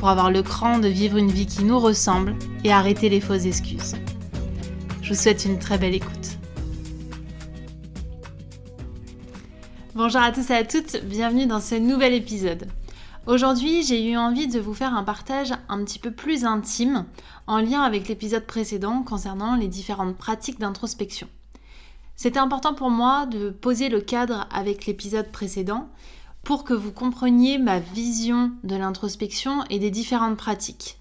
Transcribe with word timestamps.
pour 0.00 0.08
avoir 0.08 0.30
le 0.30 0.42
cran 0.42 0.78
de 0.78 0.88
vivre 0.88 1.18
une 1.18 1.30
vie 1.30 1.46
qui 1.46 1.62
nous 1.62 1.78
ressemble 1.78 2.34
et 2.64 2.72
arrêter 2.72 3.10
les 3.10 3.20
fausses 3.20 3.44
excuses. 3.44 3.96
Je 5.02 5.10
vous 5.10 5.14
souhaite 5.14 5.44
une 5.44 5.58
très 5.58 5.76
belle 5.76 5.94
écoute. 5.94 6.38
Bonjour 9.94 10.22
à 10.22 10.32
tous 10.32 10.48
et 10.48 10.54
à 10.54 10.64
toutes, 10.64 11.04
bienvenue 11.04 11.46
dans 11.46 11.60
ce 11.60 11.74
nouvel 11.74 12.14
épisode. 12.14 12.66
Aujourd'hui, 13.26 13.82
j'ai 13.82 14.10
eu 14.10 14.16
envie 14.16 14.48
de 14.48 14.58
vous 14.58 14.72
faire 14.72 14.94
un 14.94 15.04
partage 15.04 15.52
un 15.68 15.84
petit 15.84 15.98
peu 15.98 16.10
plus 16.10 16.46
intime 16.46 17.04
en 17.46 17.58
lien 17.58 17.82
avec 17.82 18.08
l'épisode 18.08 18.46
précédent 18.46 19.02
concernant 19.02 19.54
les 19.54 19.68
différentes 19.68 20.16
pratiques 20.16 20.58
d'introspection. 20.58 21.28
C'était 22.16 22.38
important 22.38 22.72
pour 22.72 22.88
moi 22.88 23.26
de 23.26 23.50
poser 23.50 23.90
le 23.90 24.00
cadre 24.00 24.48
avec 24.50 24.86
l'épisode 24.86 25.30
précédent 25.30 25.90
pour 26.42 26.64
que 26.64 26.74
vous 26.74 26.92
compreniez 26.92 27.58
ma 27.58 27.78
vision 27.78 28.52
de 28.64 28.76
l'introspection 28.76 29.64
et 29.70 29.78
des 29.78 29.90
différentes 29.90 30.36
pratiques. 30.36 30.98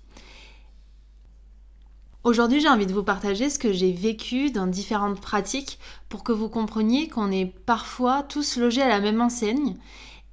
Aujourd'hui, 2.26 2.60
j'ai 2.60 2.68
envie 2.68 2.86
de 2.86 2.94
vous 2.94 3.04
partager 3.04 3.50
ce 3.50 3.58
que 3.58 3.72
j'ai 3.72 3.94
vécu 3.94 4.52
dans 4.52 4.68
différentes 4.68 5.22
pratiques 5.22 5.80
pour 6.10 6.24
que 6.24 6.34
vous 6.34 6.50
compreniez 6.50 7.08
qu'on 7.08 7.32
est 7.32 7.46
parfois 7.46 8.24
tous 8.24 8.58
logés 8.58 8.82
à 8.82 8.90
la 8.90 9.00
même 9.00 9.22
enseigne 9.22 9.78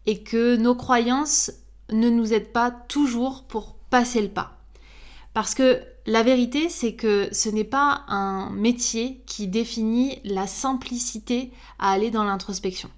et 0.05 0.23
que 0.23 0.57
nos 0.57 0.75
croyances 0.75 1.53
ne 1.93 2.11
nous 2.11 2.33
aident 2.33 2.53
pas 2.53 2.73
toujours 2.73 3.45
pour 3.45 3.75
passer 3.89 4.21
le 4.21 4.29
pas. 4.29 4.59
Parce 5.33 5.55
que 5.55 5.81
la 6.07 6.23
vérité, 6.23 6.69
c'est 6.69 6.95
que 6.95 7.29
ce 7.31 7.49
n'est 7.49 7.65
pas 7.65 8.05
un 8.09 8.51
métier 8.51 9.23
qui 9.27 9.47
définit 9.47 10.19
la 10.25 10.47
simplicité 10.47 11.53
à 11.79 11.93
aller 11.93 12.11
dans 12.11 12.25
l'introspection. 12.25 12.91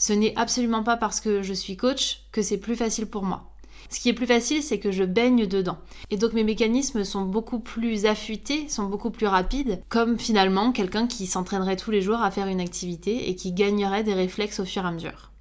Ce 0.00 0.14
n'est 0.14 0.32
absolument 0.34 0.82
pas 0.82 0.96
parce 0.96 1.20
que 1.20 1.42
je 1.42 1.52
suis 1.52 1.76
coach 1.76 2.22
que 2.32 2.40
c'est 2.40 2.56
plus 2.56 2.74
facile 2.74 3.04
pour 3.04 3.22
moi. 3.22 3.52
Ce 3.90 4.00
qui 4.00 4.08
est 4.08 4.14
plus 4.14 4.26
facile, 4.26 4.62
c'est 4.62 4.78
que 4.78 4.90
je 4.90 5.04
baigne 5.04 5.46
dedans. 5.46 5.76
Et 6.08 6.16
donc 6.16 6.32
mes 6.32 6.42
mécanismes 6.42 7.04
sont 7.04 7.26
beaucoup 7.26 7.60
plus 7.60 8.06
affûtés, 8.06 8.66
sont 8.70 8.84
beaucoup 8.84 9.10
plus 9.10 9.26
rapides, 9.26 9.82
comme 9.90 10.18
finalement 10.18 10.72
quelqu'un 10.72 11.06
qui 11.06 11.26
s'entraînerait 11.26 11.76
tous 11.76 11.90
les 11.90 12.00
jours 12.00 12.22
à 12.22 12.30
faire 12.30 12.46
une 12.46 12.62
activité 12.62 13.28
et 13.28 13.36
qui 13.36 13.52
gagnerait 13.52 14.02
des 14.02 14.14
réflexes 14.14 14.60
au 14.60 14.64
fur 14.64 14.84
et 14.84 14.88
à 14.88 14.90
mesure. 14.90 15.32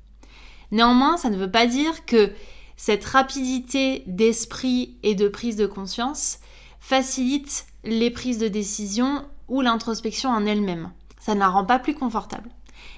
Néanmoins, 0.71 1.15
ça 1.15 1.29
ne 1.29 1.37
veut 1.37 1.49
pas 1.49 1.65
dire 1.65 2.05
que 2.05 2.33
cette 2.75 3.05
rapidité 3.05 4.03
d'esprit 4.07 4.97
et 5.03 5.15
de 5.15 5.29
prise 5.29 5.55
de 5.55 5.67
conscience 5.67 6.39
facilite 6.81 7.65
les 7.85 8.11
prises 8.11 8.39
de 8.39 8.49
décision 8.49 9.23
ou 9.47 9.61
l'introspection 9.61 10.29
en 10.29 10.45
elle-même. 10.45 10.91
Ça 11.17 11.33
ne 11.33 11.39
la 11.39 11.47
rend 11.47 11.63
pas 11.63 11.79
plus 11.79 11.93
confortable. 11.93 12.49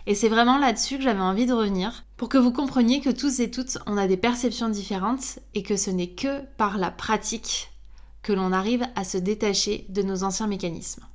Et 0.08 0.16
c'est 0.16 0.30
vraiment 0.30 0.58
là-dessus 0.58 0.98
que 0.98 1.04
j'avais 1.04 1.22
envie 1.22 1.46
de 1.46 1.54
revenir, 1.54 2.04
pour 2.18 2.30
que 2.30 2.38
vous 2.38 2.52
compreniez 2.52 3.02
que 3.02 3.10
tous 3.10 3.40
et 3.40 3.52
toutes, 3.52 3.78
on 3.86 3.98
a 3.98 4.08
des 4.08 4.18
perceptions 4.18 4.70
différentes 4.70 5.40
et 5.54 5.64
que 5.64 5.76
ce 5.76 5.92
n'est 5.92 6.12
que 6.12 6.42
par 6.58 6.78
la 6.78 6.92
pratique 6.92 7.72
que 8.24 8.34
l'on 8.34 8.52
arrive 8.52 8.86
à 8.96 9.04
se 9.04 9.18
détacher 9.18 9.86
de 9.90 10.02
nos 10.02 10.24
anciens 10.24 10.48
mécanismes. 10.48 11.06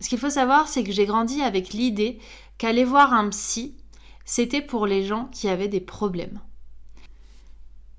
Ce 0.00 0.08
qu'il 0.08 0.18
faut 0.18 0.30
savoir, 0.30 0.68
c'est 0.68 0.84
que 0.84 0.92
j'ai 0.92 1.06
grandi 1.06 1.42
avec 1.42 1.70
l'idée 1.72 2.18
qu'aller 2.58 2.84
voir 2.84 3.12
un 3.12 3.28
psy, 3.30 3.76
c'était 4.24 4.62
pour 4.62 4.86
les 4.86 5.04
gens 5.04 5.26
qui 5.32 5.48
avaient 5.48 5.68
des 5.68 5.80
problèmes. 5.80 6.40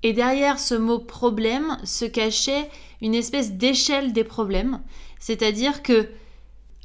Et 0.02 0.12
derrière 0.12 0.60
ce 0.60 0.74
mot 0.74 1.00
problème 1.00 1.76
se 1.82 2.04
cachait 2.04 2.70
une 3.00 3.14
espèce 3.14 3.52
d'échelle 3.52 4.12
des 4.12 4.24
problèmes, 4.24 4.80
c'est-à-dire 5.18 5.82
que 5.82 6.08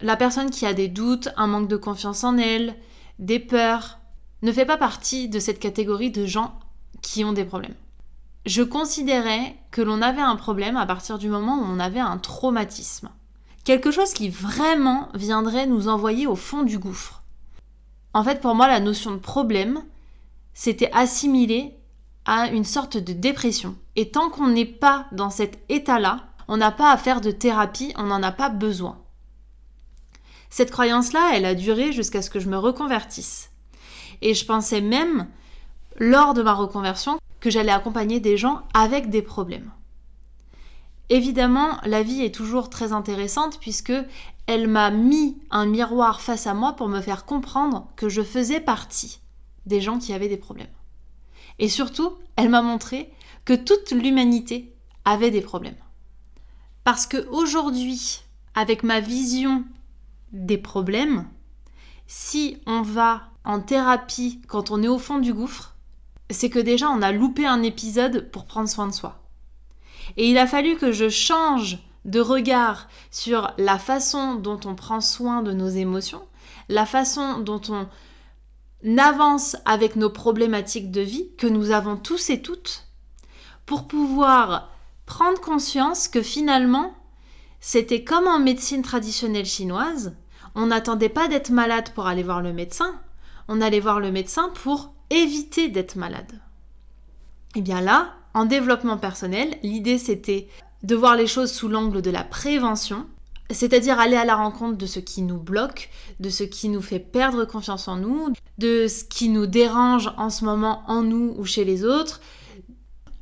la 0.01 0.17
personne 0.17 0.49
qui 0.49 0.65
a 0.65 0.73
des 0.73 0.87
doutes, 0.87 1.29
un 1.37 1.47
manque 1.47 1.67
de 1.67 1.77
confiance 1.77 2.23
en 2.23 2.37
elle, 2.37 2.75
des 3.19 3.39
peurs, 3.39 3.99
ne 4.41 4.51
fait 4.51 4.65
pas 4.65 4.77
partie 4.77 5.29
de 5.29 5.39
cette 5.39 5.59
catégorie 5.59 6.11
de 6.11 6.25
gens 6.25 6.59
qui 7.01 7.23
ont 7.23 7.33
des 7.33 7.45
problèmes. 7.45 7.75
Je 8.45 8.61
considérais 8.61 9.55
que 9.71 9.81
l'on 9.81 10.01
avait 10.01 10.21
un 10.21 10.35
problème 10.35 10.75
à 10.75 10.85
partir 10.85 11.17
du 11.17 11.29
moment 11.29 11.57
où 11.59 11.65
on 11.65 11.79
avait 11.79 11.99
un 11.99 12.17
traumatisme. 12.17 13.09
Quelque 13.63 13.91
chose 13.91 14.13
qui 14.13 14.27
vraiment 14.27 15.07
viendrait 15.13 15.65
nous 15.65 15.87
envoyer 15.87 16.27
au 16.27 16.35
fond 16.35 16.63
du 16.63 16.77
gouffre. 16.77 17.23
En 18.13 18.23
fait, 18.23 18.41
pour 18.41 18.53
moi, 18.53 18.67
la 18.67 18.81
notion 18.81 19.11
de 19.11 19.17
problème, 19.17 19.83
c'était 20.53 20.91
assimilé 20.91 21.77
à 22.25 22.47
une 22.47 22.65
sorte 22.65 22.97
de 22.97 23.13
dépression. 23.13 23.75
Et 23.95 24.11
tant 24.11 24.29
qu'on 24.29 24.47
n'est 24.47 24.65
pas 24.65 25.07
dans 25.13 25.29
cet 25.29 25.59
état-là, 25.69 26.27
on 26.47 26.57
n'a 26.57 26.71
pas 26.71 26.91
à 26.91 26.97
faire 26.97 27.21
de 27.21 27.31
thérapie, 27.31 27.93
on 27.97 28.03
n'en 28.03 28.23
a 28.23 28.31
pas 28.31 28.49
besoin. 28.49 29.02
Cette 30.53 30.69
croyance-là, 30.69 31.31
elle 31.33 31.45
a 31.45 31.55
duré 31.55 31.91
jusqu'à 31.91 32.21
ce 32.21 32.29
que 32.29 32.39
je 32.39 32.47
me 32.47 32.59
reconvertisse. 32.59 33.49
Et 34.21 34.35
je 34.35 34.45
pensais 34.45 34.81
même, 34.81 35.27
lors 35.97 36.35
de 36.35 36.43
ma 36.43 36.53
reconversion, 36.53 37.17
que 37.39 37.49
j'allais 37.49 37.71
accompagner 37.71 38.19
des 38.19 38.37
gens 38.37 38.61
avec 38.75 39.09
des 39.09 39.23
problèmes. 39.23 39.71
Évidemment, 41.09 41.79
la 41.85 42.03
vie 42.03 42.21
est 42.21 42.35
toujours 42.35 42.69
très 42.69 42.93
intéressante 42.93 43.59
puisque 43.59 43.93
elle 44.45 44.67
m'a 44.67 44.91
mis 44.91 45.39
un 45.49 45.65
miroir 45.65 46.21
face 46.21 46.45
à 46.45 46.53
moi 46.53 46.73
pour 46.73 46.87
me 46.87 47.01
faire 47.01 47.25
comprendre 47.25 47.87
que 47.95 48.07
je 48.07 48.21
faisais 48.21 48.59
partie 48.59 49.21
des 49.65 49.81
gens 49.81 49.97
qui 49.97 50.13
avaient 50.13 50.29
des 50.29 50.37
problèmes. 50.37 50.67
Et 51.57 51.67
surtout, 51.67 52.13
elle 52.35 52.49
m'a 52.49 52.61
montré 52.61 53.11
que 53.43 53.53
toute 53.53 53.89
l'humanité 53.89 54.71
avait 55.03 55.31
des 55.31 55.41
problèmes. 55.41 55.81
Parce 56.83 57.07
que 57.07 57.27
aujourd'hui, 57.29 58.21
avec 58.53 58.83
ma 58.83 58.99
vision 58.99 59.65
des 60.33 60.57
problèmes, 60.57 61.27
si 62.07 62.57
on 62.65 62.81
va 62.81 63.29
en 63.45 63.61
thérapie 63.61 64.41
quand 64.47 64.71
on 64.71 64.83
est 64.83 64.87
au 64.87 64.99
fond 64.99 65.19
du 65.19 65.33
gouffre, 65.33 65.75
c'est 66.29 66.49
que 66.49 66.59
déjà 66.59 66.89
on 66.89 67.01
a 67.01 67.11
loupé 67.11 67.45
un 67.45 67.63
épisode 67.63 68.29
pour 68.31 68.45
prendre 68.45 68.69
soin 68.69 68.87
de 68.87 68.93
soi. 68.93 69.23
Et 70.17 70.29
il 70.29 70.37
a 70.37 70.47
fallu 70.47 70.75
que 70.75 70.91
je 70.91 71.09
change 71.09 71.79
de 72.05 72.19
regard 72.19 72.87
sur 73.11 73.53
la 73.57 73.77
façon 73.79 74.35
dont 74.35 74.59
on 74.65 74.75
prend 74.75 75.01
soin 75.01 75.41
de 75.41 75.53
nos 75.53 75.69
émotions, 75.69 76.23
la 76.67 76.85
façon 76.85 77.39
dont 77.39 77.61
on 77.69 77.87
avance 78.97 79.55
avec 79.65 79.95
nos 79.95 80.09
problématiques 80.09 80.91
de 80.91 81.01
vie 81.01 81.29
que 81.37 81.47
nous 81.47 81.71
avons 81.71 81.95
tous 81.95 82.29
et 82.29 82.41
toutes, 82.41 82.87
pour 83.65 83.87
pouvoir 83.87 84.69
prendre 85.05 85.39
conscience 85.39 86.07
que 86.07 86.21
finalement, 86.21 86.93
c'était 87.61 88.03
comme 88.03 88.27
en 88.27 88.39
médecine 88.39 88.81
traditionnelle 88.81 89.45
chinoise, 89.45 90.15
on 90.55 90.67
n'attendait 90.67 91.09
pas 91.09 91.27
d'être 91.27 91.49
malade 91.49 91.89
pour 91.93 92.07
aller 92.07 92.23
voir 92.23 92.41
le 92.41 92.53
médecin, 92.53 92.99
on 93.47 93.61
allait 93.61 93.79
voir 93.79 93.99
le 93.99 94.11
médecin 94.11 94.49
pour 94.53 94.93
éviter 95.09 95.69
d'être 95.69 95.95
malade. 95.95 96.39
Et 97.55 97.59
eh 97.59 97.61
bien 97.61 97.81
là, 97.81 98.13
en 98.33 98.45
développement 98.45 98.97
personnel, 98.97 99.57
l'idée 99.61 99.97
c'était 99.97 100.47
de 100.83 100.95
voir 100.95 101.15
les 101.15 101.27
choses 101.27 101.51
sous 101.51 101.67
l'angle 101.67 102.01
de 102.01 102.11
la 102.11 102.23
prévention, 102.23 103.05
c'est-à-dire 103.51 103.99
aller 103.99 104.15
à 104.15 104.25
la 104.25 104.35
rencontre 104.35 104.77
de 104.77 104.85
ce 104.85 104.99
qui 104.99 105.21
nous 105.21 105.37
bloque, 105.37 105.89
de 106.19 106.29
ce 106.29 106.43
qui 106.43 106.69
nous 106.69 106.81
fait 106.81 106.99
perdre 106.99 107.45
confiance 107.45 107.87
en 107.87 107.97
nous, 107.97 108.29
de 108.57 108.87
ce 108.87 109.03
qui 109.03 109.29
nous 109.29 109.45
dérange 109.45 110.11
en 110.17 110.29
ce 110.29 110.45
moment 110.45 110.83
en 110.87 111.03
nous 111.03 111.35
ou 111.37 111.45
chez 111.45 111.63
les 111.63 111.85
autres, 111.85 112.21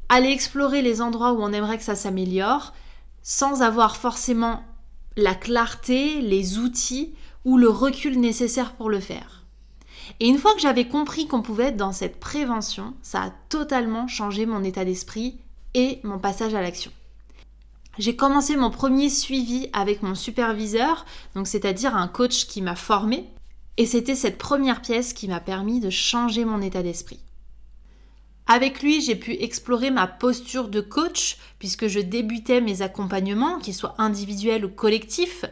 aller 0.09 0.29
explorer 0.29 0.81
les 0.81 1.01
endroits 1.01 1.33
où 1.33 1.41
on 1.41 1.53
aimerait 1.53 1.77
que 1.77 1.83
ça 1.83 1.95
s'améliore, 1.95 2.73
sans 3.21 3.61
avoir 3.61 3.97
forcément 3.97 4.63
la 5.17 5.35
clarté, 5.35 6.21
les 6.21 6.57
outils 6.57 7.13
ou 7.45 7.57
le 7.57 7.69
recul 7.69 8.19
nécessaire 8.19 8.73
pour 8.75 8.89
le 8.89 8.99
faire. 8.99 9.45
Et 10.19 10.27
une 10.27 10.37
fois 10.37 10.53
que 10.53 10.61
j'avais 10.61 10.87
compris 10.87 11.27
qu'on 11.27 11.41
pouvait 11.41 11.65
être 11.65 11.77
dans 11.77 11.93
cette 11.93 12.19
prévention, 12.19 12.93
ça 13.01 13.23
a 13.23 13.29
totalement 13.49 14.07
changé 14.07 14.45
mon 14.45 14.63
état 14.63 14.85
d'esprit 14.85 15.39
et 15.73 15.99
mon 16.03 16.19
passage 16.19 16.53
à 16.53 16.61
l'action. 16.61 16.91
J'ai 17.97 18.15
commencé 18.15 18.55
mon 18.55 18.71
premier 18.71 19.09
suivi 19.09 19.69
avec 19.73 20.01
mon 20.01 20.15
superviseur, 20.15 21.05
donc 21.35 21.47
c'est-à-dire 21.47 21.95
un 21.95 22.07
coach 22.07 22.47
qui 22.47 22.61
m'a 22.61 22.75
formé, 22.75 23.29
et 23.77 23.85
c'était 23.85 24.15
cette 24.15 24.37
première 24.37 24.81
pièce 24.81 25.13
qui 25.13 25.27
m'a 25.27 25.39
permis 25.39 25.79
de 25.79 25.89
changer 25.89 26.45
mon 26.45 26.61
état 26.61 26.83
d'esprit. 26.83 27.19
Avec 28.47 28.81
lui, 28.81 29.01
j'ai 29.01 29.15
pu 29.15 29.33
explorer 29.33 29.91
ma 29.91 30.07
posture 30.07 30.67
de 30.67 30.81
coach 30.81 31.37
puisque 31.57 31.87
je 31.87 31.99
débutais 31.99 32.59
mes 32.59 32.81
accompagnements, 32.81 33.59
qu'ils 33.59 33.73
soient 33.73 33.95
individuels 33.97 34.65
ou 34.65 34.69
collectifs. 34.69 35.45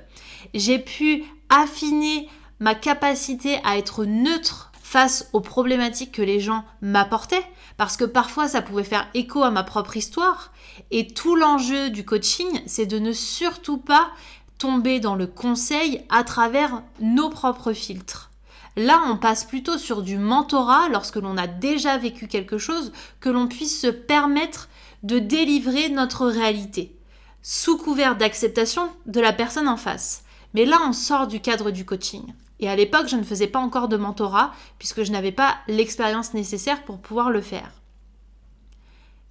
J'ai 0.54 0.80
pu 0.80 1.24
affiner 1.50 2.30
ma 2.60 2.76
capacité 2.76 3.60
à 3.64 3.78
être 3.78 4.06
neutre 4.06 4.72
face 4.82 5.30
aux 5.34 5.42
problématiques 5.42 6.14
que 6.14 6.22
les 6.22 6.40
gens 6.40 6.64
m'apportaient, 6.82 7.46
parce 7.78 7.96
que 7.96 8.06
parfois 8.06 8.48
ça 8.48 8.62
pouvait 8.62 8.84
faire 8.84 9.08
écho 9.14 9.44
à 9.44 9.52
ma 9.52 9.64
propre 9.64 9.98
histoire. 9.98 10.52
Et 10.90 11.08
tout 11.08 11.36
l'enjeu 11.36 11.90
du 11.90 12.06
coaching, 12.06 12.62
c'est 12.66 12.88
de 12.88 12.98
ne 12.98 13.14
surtout 13.14 13.78
pas 13.78 14.10
tomber 14.58 15.00
dans 15.00 15.16
le 15.16 15.28
conseil 15.28 16.04
à 16.10 16.24
travers 16.24 16.82
nos 17.00 17.30
propres 17.30 17.74
filtres. 17.74 18.30
Là, 18.76 19.02
on 19.08 19.18
passe 19.18 19.46
plutôt 19.46 19.78
sur 19.78 20.02
du 20.02 20.18
mentorat 20.18 20.90
lorsque 20.90 21.18
l'on 21.18 21.38
a 21.38 21.48
déjà 21.48 21.98
vécu 21.98 22.28
quelque 22.28 22.58
chose, 22.58 22.92
que 23.20 23.30
l'on 23.30 23.48
puisse 23.48 23.80
se 23.80 23.88
permettre 23.88 24.70
de 25.04 25.20
délivrer 25.20 25.90
notre 25.90 26.28
réalité, 26.28 26.96
sous 27.42 27.78
couvert 27.78 28.16
d'acceptation 28.16 28.90
de 29.06 29.20
la 29.20 29.34
personne 29.34 29.68
en 29.68 29.78
face. 29.78 30.24
Mais 30.54 30.66
là, 30.66 30.78
on 30.88 30.94
sort 30.94 31.28
du 31.28 31.40
cadre 31.40 31.72
du 31.72 31.86
coaching. 31.86 32.34
Et 32.60 32.70
à 32.70 32.76
l'époque, 32.76 33.08
je 33.08 33.16
ne 33.16 33.24
faisais 33.24 33.48
pas 33.48 33.60
encore 33.60 33.88
de 33.88 33.98
mentorat, 33.98 34.52
puisque 34.78 35.04
je 35.04 35.12
n'avais 35.12 35.32
pas 35.32 35.58
l'expérience 35.68 36.34
nécessaire 36.34 36.84
pour 36.84 37.00
pouvoir 37.00 37.30
le 37.30 37.42
faire. 37.42 37.72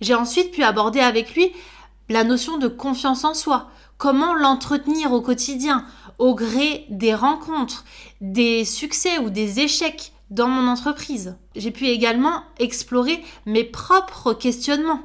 J'ai 0.00 0.14
ensuite 0.14 0.52
pu 0.52 0.62
aborder 0.62 1.00
avec 1.00 1.34
lui 1.34 1.52
la 2.08 2.24
notion 2.24 2.56
de 2.56 2.68
confiance 2.68 3.24
en 3.24 3.34
soi, 3.34 3.68
comment 3.98 4.34
l'entretenir 4.34 5.12
au 5.12 5.20
quotidien, 5.20 5.84
au 6.18 6.34
gré 6.34 6.86
des 6.88 7.14
rencontres, 7.14 7.84
des 8.20 8.64
succès 8.64 9.18
ou 9.18 9.28
des 9.28 9.60
échecs 9.60 10.12
dans 10.30 10.48
mon 10.48 10.68
entreprise. 10.68 11.36
J'ai 11.56 11.70
pu 11.70 11.86
également 11.86 12.42
explorer 12.58 13.22
mes 13.44 13.64
propres 13.64 14.32
questionnements 14.32 15.02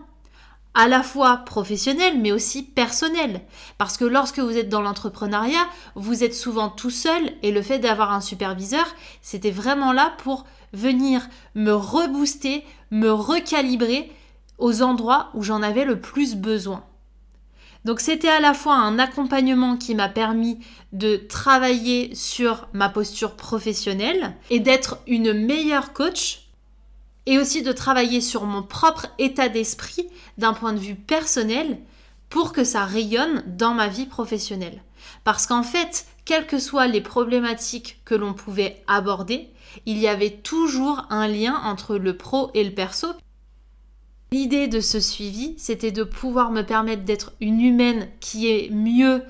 à 0.75 0.87
la 0.87 1.03
fois 1.03 1.37
professionnels 1.37 2.19
mais 2.19 2.31
aussi 2.31 2.63
personnels. 2.63 3.41
Parce 3.77 3.97
que 3.97 4.05
lorsque 4.05 4.39
vous 4.39 4.57
êtes 4.57 4.69
dans 4.69 4.81
l'entrepreneuriat, 4.81 5.67
vous 5.95 6.23
êtes 6.23 6.33
souvent 6.33 6.69
tout 6.69 6.89
seul 6.89 7.31
et 7.41 7.51
le 7.51 7.61
fait 7.61 7.79
d'avoir 7.79 8.11
un 8.11 8.21
superviseur, 8.21 8.85
c'était 9.21 9.51
vraiment 9.51 9.93
là 9.93 10.13
pour 10.19 10.45
venir 10.73 11.27
me 11.55 11.73
rebooster, 11.73 12.65
me 12.91 13.11
recalibrer 13.11 14.11
aux 14.57 14.81
endroits 14.81 15.29
où 15.33 15.43
j'en 15.43 15.61
avais 15.61 15.85
le 15.85 15.99
plus 15.99 16.35
besoin. 16.35 16.83
Donc 17.85 17.99
c'était 17.99 18.29
à 18.29 18.39
la 18.39 18.53
fois 18.53 18.75
un 18.75 18.97
accompagnement 18.97 19.75
qui 19.75 19.93
m'a 19.93 20.07
permis 20.07 20.59
de 20.93 21.17
travailler 21.17 22.15
sur 22.15 22.67
ma 22.71 22.87
posture 22.87 23.35
professionnelle 23.35 24.35
et 24.49 24.61
d'être 24.61 24.99
une 25.05 25.33
meilleure 25.33 25.91
coach 25.91 26.42
et 27.25 27.39
aussi 27.39 27.61
de 27.61 27.71
travailler 27.71 28.21
sur 28.21 28.45
mon 28.45 28.63
propre 28.63 29.07
état 29.17 29.49
d'esprit 29.49 30.07
d'un 30.37 30.53
point 30.53 30.73
de 30.73 30.79
vue 30.79 30.95
personnel 30.95 31.79
pour 32.29 32.51
que 32.51 32.63
ça 32.63 32.85
rayonne 32.85 33.43
dans 33.47 33.73
ma 33.73 33.87
vie 33.87 34.05
professionnelle. 34.05 34.81
Parce 35.23 35.45
qu'en 35.45 35.63
fait, 35.63 36.05
quelles 36.25 36.47
que 36.47 36.59
soient 36.59 36.87
les 36.87 37.01
problématiques 37.01 38.01
que 38.05 38.15
l'on 38.15 38.33
pouvait 38.33 38.83
aborder, 38.87 39.49
il 39.85 39.97
y 39.97 40.07
avait 40.07 40.37
toujours 40.37 41.05
un 41.09 41.27
lien 41.27 41.59
entre 41.63 41.97
le 41.97 42.17
pro 42.17 42.51
et 42.53 42.63
le 42.63 42.73
perso, 42.73 43.07
L'idée 44.33 44.67
de 44.67 44.79
ce 44.79 44.99
suivi, 44.99 45.53
c'était 45.59 45.91
de 45.91 46.03
pouvoir 46.03 46.49
me 46.49 46.63
permettre 46.63 47.03
d'être 47.03 47.33
une 47.39 47.61
humaine 47.61 48.09
qui 48.19 48.47
est 48.47 48.71
mieux 48.71 49.21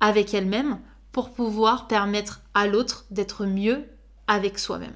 avec 0.00 0.34
elle-même 0.34 0.80
pour 1.12 1.30
pouvoir 1.30 1.88
permettre 1.88 2.42
à 2.52 2.66
l'autre 2.66 3.06
d'être 3.10 3.46
mieux 3.46 3.86
avec 4.26 4.58
soi-même. 4.58 4.92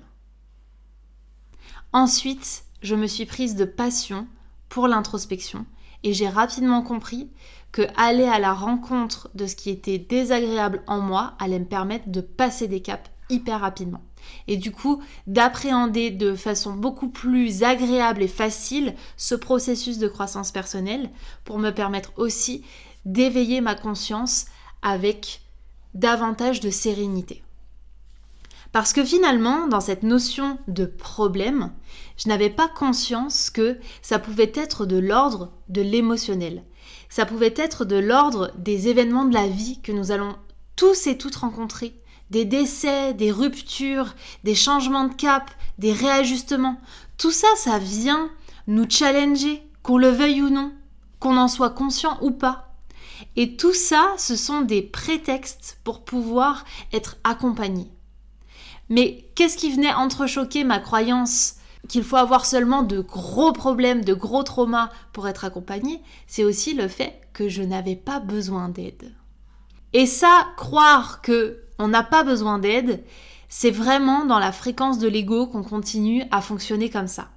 Ensuite, 1.94 2.64
je 2.82 2.96
me 2.96 3.06
suis 3.06 3.24
prise 3.24 3.54
de 3.54 3.64
passion 3.64 4.26
pour 4.68 4.88
l'introspection 4.88 5.64
et 6.02 6.12
j'ai 6.12 6.28
rapidement 6.28 6.82
compris 6.82 7.30
que 7.70 7.82
aller 7.96 8.24
à 8.24 8.40
la 8.40 8.52
rencontre 8.52 9.30
de 9.36 9.46
ce 9.46 9.54
qui 9.54 9.70
était 9.70 9.98
désagréable 9.98 10.82
en 10.88 11.00
moi 11.00 11.34
allait 11.38 11.60
me 11.60 11.64
permettre 11.66 12.08
de 12.08 12.20
passer 12.20 12.66
des 12.66 12.82
caps 12.82 13.08
hyper 13.30 13.60
rapidement 13.60 14.02
et 14.48 14.56
du 14.56 14.72
coup 14.72 15.04
d'appréhender 15.28 16.10
de 16.10 16.34
façon 16.34 16.72
beaucoup 16.72 17.10
plus 17.10 17.62
agréable 17.62 18.24
et 18.24 18.28
facile 18.28 18.96
ce 19.16 19.36
processus 19.36 19.98
de 19.98 20.08
croissance 20.08 20.50
personnelle 20.50 21.10
pour 21.44 21.60
me 21.60 21.70
permettre 21.70 22.12
aussi 22.16 22.64
d'éveiller 23.04 23.60
ma 23.60 23.76
conscience 23.76 24.46
avec 24.82 25.42
davantage 25.94 26.58
de 26.58 26.70
sérénité. 26.70 27.43
Parce 28.74 28.92
que 28.92 29.04
finalement, 29.04 29.68
dans 29.68 29.80
cette 29.80 30.02
notion 30.02 30.58
de 30.66 30.84
problème, 30.84 31.70
je 32.16 32.28
n'avais 32.28 32.50
pas 32.50 32.66
conscience 32.66 33.48
que 33.48 33.78
ça 34.02 34.18
pouvait 34.18 34.50
être 34.52 34.84
de 34.84 34.96
l'ordre 34.96 35.52
de 35.68 35.80
l'émotionnel. 35.80 36.64
Ça 37.08 37.24
pouvait 37.24 37.54
être 37.56 37.84
de 37.84 37.94
l'ordre 37.94 38.50
des 38.58 38.88
événements 38.88 39.26
de 39.26 39.34
la 39.34 39.46
vie 39.46 39.80
que 39.80 39.92
nous 39.92 40.10
allons 40.10 40.34
tous 40.74 41.06
et 41.06 41.16
toutes 41.16 41.36
rencontrer 41.36 41.94
des 42.30 42.44
décès, 42.44 43.14
des 43.14 43.30
ruptures, 43.30 44.16
des 44.42 44.56
changements 44.56 45.04
de 45.04 45.14
cap, 45.14 45.52
des 45.78 45.92
réajustements. 45.92 46.80
Tout 47.16 47.30
ça, 47.30 47.46
ça 47.54 47.78
vient 47.78 48.28
nous 48.66 48.90
challenger, 48.90 49.62
qu'on 49.84 49.98
le 49.98 50.08
veuille 50.08 50.42
ou 50.42 50.50
non, 50.50 50.72
qu'on 51.20 51.36
en 51.36 51.46
soit 51.46 51.70
conscient 51.70 52.18
ou 52.22 52.32
pas. 52.32 52.74
Et 53.36 53.56
tout 53.56 53.72
ça, 53.72 54.14
ce 54.18 54.34
sont 54.34 54.62
des 54.62 54.82
prétextes 54.82 55.78
pour 55.84 56.04
pouvoir 56.04 56.64
être 56.92 57.18
accompagné. 57.22 57.93
Mais 58.88 59.28
qu'est-ce 59.34 59.56
qui 59.56 59.72
venait 59.72 59.92
entrechoquer 59.92 60.64
ma 60.64 60.78
croyance 60.78 61.56
qu'il 61.88 62.04
faut 62.04 62.16
avoir 62.16 62.46
seulement 62.46 62.82
de 62.82 63.00
gros 63.00 63.52
problèmes, 63.52 64.04
de 64.04 64.14
gros 64.14 64.42
traumas 64.42 64.90
pour 65.12 65.28
être 65.28 65.44
accompagné 65.44 66.00
C'est 66.26 66.44
aussi 66.44 66.74
le 66.74 66.88
fait 66.88 67.20
que 67.32 67.48
je 67.48 67.62
n'avais 67.62 67.96
pas 67.96 68.20
besoin 68.20 68.68
d'aide. 68.68 69.12
Et 69.92 70.06
ça, 70.06 70.46
croire 70.56 71.20
que 71.20 71.60
on 71.78 71.88
n'a 71.88 72.02
pas 72.02 72.24
besoin 72.24 72.58
d'aide, 72.58 73.02
c'est 73.48 73.70
vraiment 73.70 74.24
dans 74.24 74.38
la 74.38 74.52
fréquence 74.52 74.98
de 74.98 75.08
l'ego 75.08 75.46
qu'on 75.46 75.62
continue 75.62 76.24
à 76.30 76.40
fonctionner 76.40 76.90
comme 76.90 77.08
ça. 77.08 77.28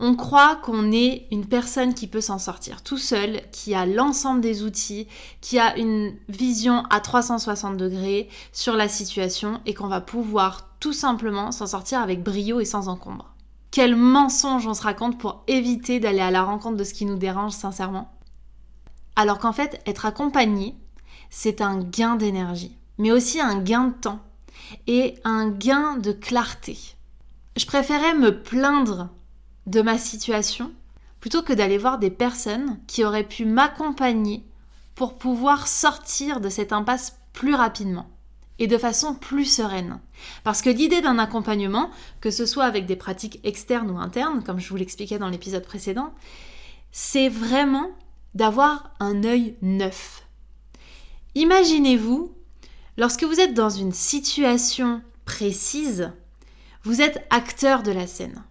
On 0.00 0.16
croit 0.16 0.56
qu'on 0.56 0.90
est 0.90 1.26
une 1.30 1.46
personne 1.46 1.94
qui 1.94 2.06
peut 2.06 2.20
s'en 2.20 2.38
sortir 2.38 2.82
tout 2.82 2.98
seul, 2.98 3.40
qui 3.52 3.74
a 3.74 3.86
l'ensemble 3.86 4.40
des 4.40 4.62
outils, 4.62 5.06
qui 5.40 5.58
a 5.58 5.76
une 5.76 6.14
vision 6.28 6.84
à 6.90 7.00
360 7.00 7.76
degrés 7.76 8.28
sur 8.52 8.74
la 8.74 8.88
situation 8.88 9.60
et 9.66 9.74
qu'on 9.74 9.88
va 9.88 10.00
pouvoir 10.00 10.71
tout 10.82 10.92
simplement 10.92 11.52
s'en 11.52 11.68
sortir 11.68 12.00
avec 12.00 12.24
brio 12.24 12.58
et 12.58 12.64
sans 12.64 12.88
encombre. 12.88 13.36
Quel 13.70 13.94
mensonge 13.94 14.66
on 14.66 14.74
se 14.74 14.82
raconte 14.82 15.16
pour 15.16 15.44
éviter 15.46 16.00
d'aller 16.00 16.20
à 16.20 16.32
la 16.32 16.42
rencontre 16.42 16.76
de 16.76 16.82
ce 16.82 16.92
qui 16.92 17.06
nous 17.06 17.16
dérange 17.16 17.52
sincèrement 17.52 18.12
Alors 19.14 19.38
qu'en 19.38 19.52
fait, 19.52 19.80
être 19.86 20.06
accompagné, 20.06 20.74
c'est 21.30 21.60
un 21.60 21.78
gain 21.78 22.16
d'énergie 22.16 22.76
mais 22.98 23.10
aussi 23.10 23.40
un 23.40 23.60
gain 23.60 23.84
de 23.84 23.94
temps 23.94 24.20
et 24.86 25.16
un 25.24 25.48
gain 25.48 25.96
de 25.96 26.12
clarté. 26.12 26.78
Je 27.56 27.66
préférais 27.66 28.14
me 28.14 28.42
plaindre 28.42 29.08
de 29.66 29.82
ma 29.82 29.98
situation 29.98 30.72
plutôt 31.20 31.42
que 31.42 31.52
d'aller 31.52 31.78
voir 31.78 31.98
des 31.98 32.10
personnes 32.10 32.78
qui 32.86 33.04
auraient 33.04 33.26
pu 33.26 33.44
m'accompagner 33.44 34.44
pour 34.94 35.16
pouvoir 35.16 35.68
sortir 35.68 36.40
de 36.40 36.48
cette 36.48 36.72
impasse 36.72 37.18
plus 37.32 37.54
rapidement 37.54 38.11
et 38.62 38.68
de 38.68 38.78
façon 38.78 39.14
plus 39.14 39.44
sereine. 39.44 39.98
Parce 40.44 40.62
que 40.62 40.70
l'idée 40.70 41.00
d'un 41.00 41.18
accompagnement, 41.18 41.90
que 42.20 42.30
ce 42.30 42.46
soit 42.46 42.64
avec 42.64 42.86
des 42.86 42.94
pratiques 42.94 43.40
externes 43.42 43.90
ou 43.90 43.98
internes, 43.98 44.44
comme 44.44 44.60
je 44.60 44.68
vous 44.68 44.76
l'expliquais 44.76 45.18
dans 45.18 45.28
l'épisode 45.28 45.64
précédent, 45.64 46.14
c'est 46.92 47.28
vraiment 47.28 47.90
d'avoir 48.36 48.94
un 49.00 49.24
œil 49.24 49.56
neuf. 49.62 50.24
Imaginez-vous 51.34 52.32
Lorsque 52.98 53.24
vous 53.24 53.40
êtes 53.40 53.54
dans 53.54 53.70
une 53.70 53.92
situation 53.92 55.02
précise, 55.24 56.12
vous 56.84 57.00
êtes 57.00 57.26
acteur 57.30 57.82
de 57.82 57.90
la 57.90 58.06
scène. 58.06 58.44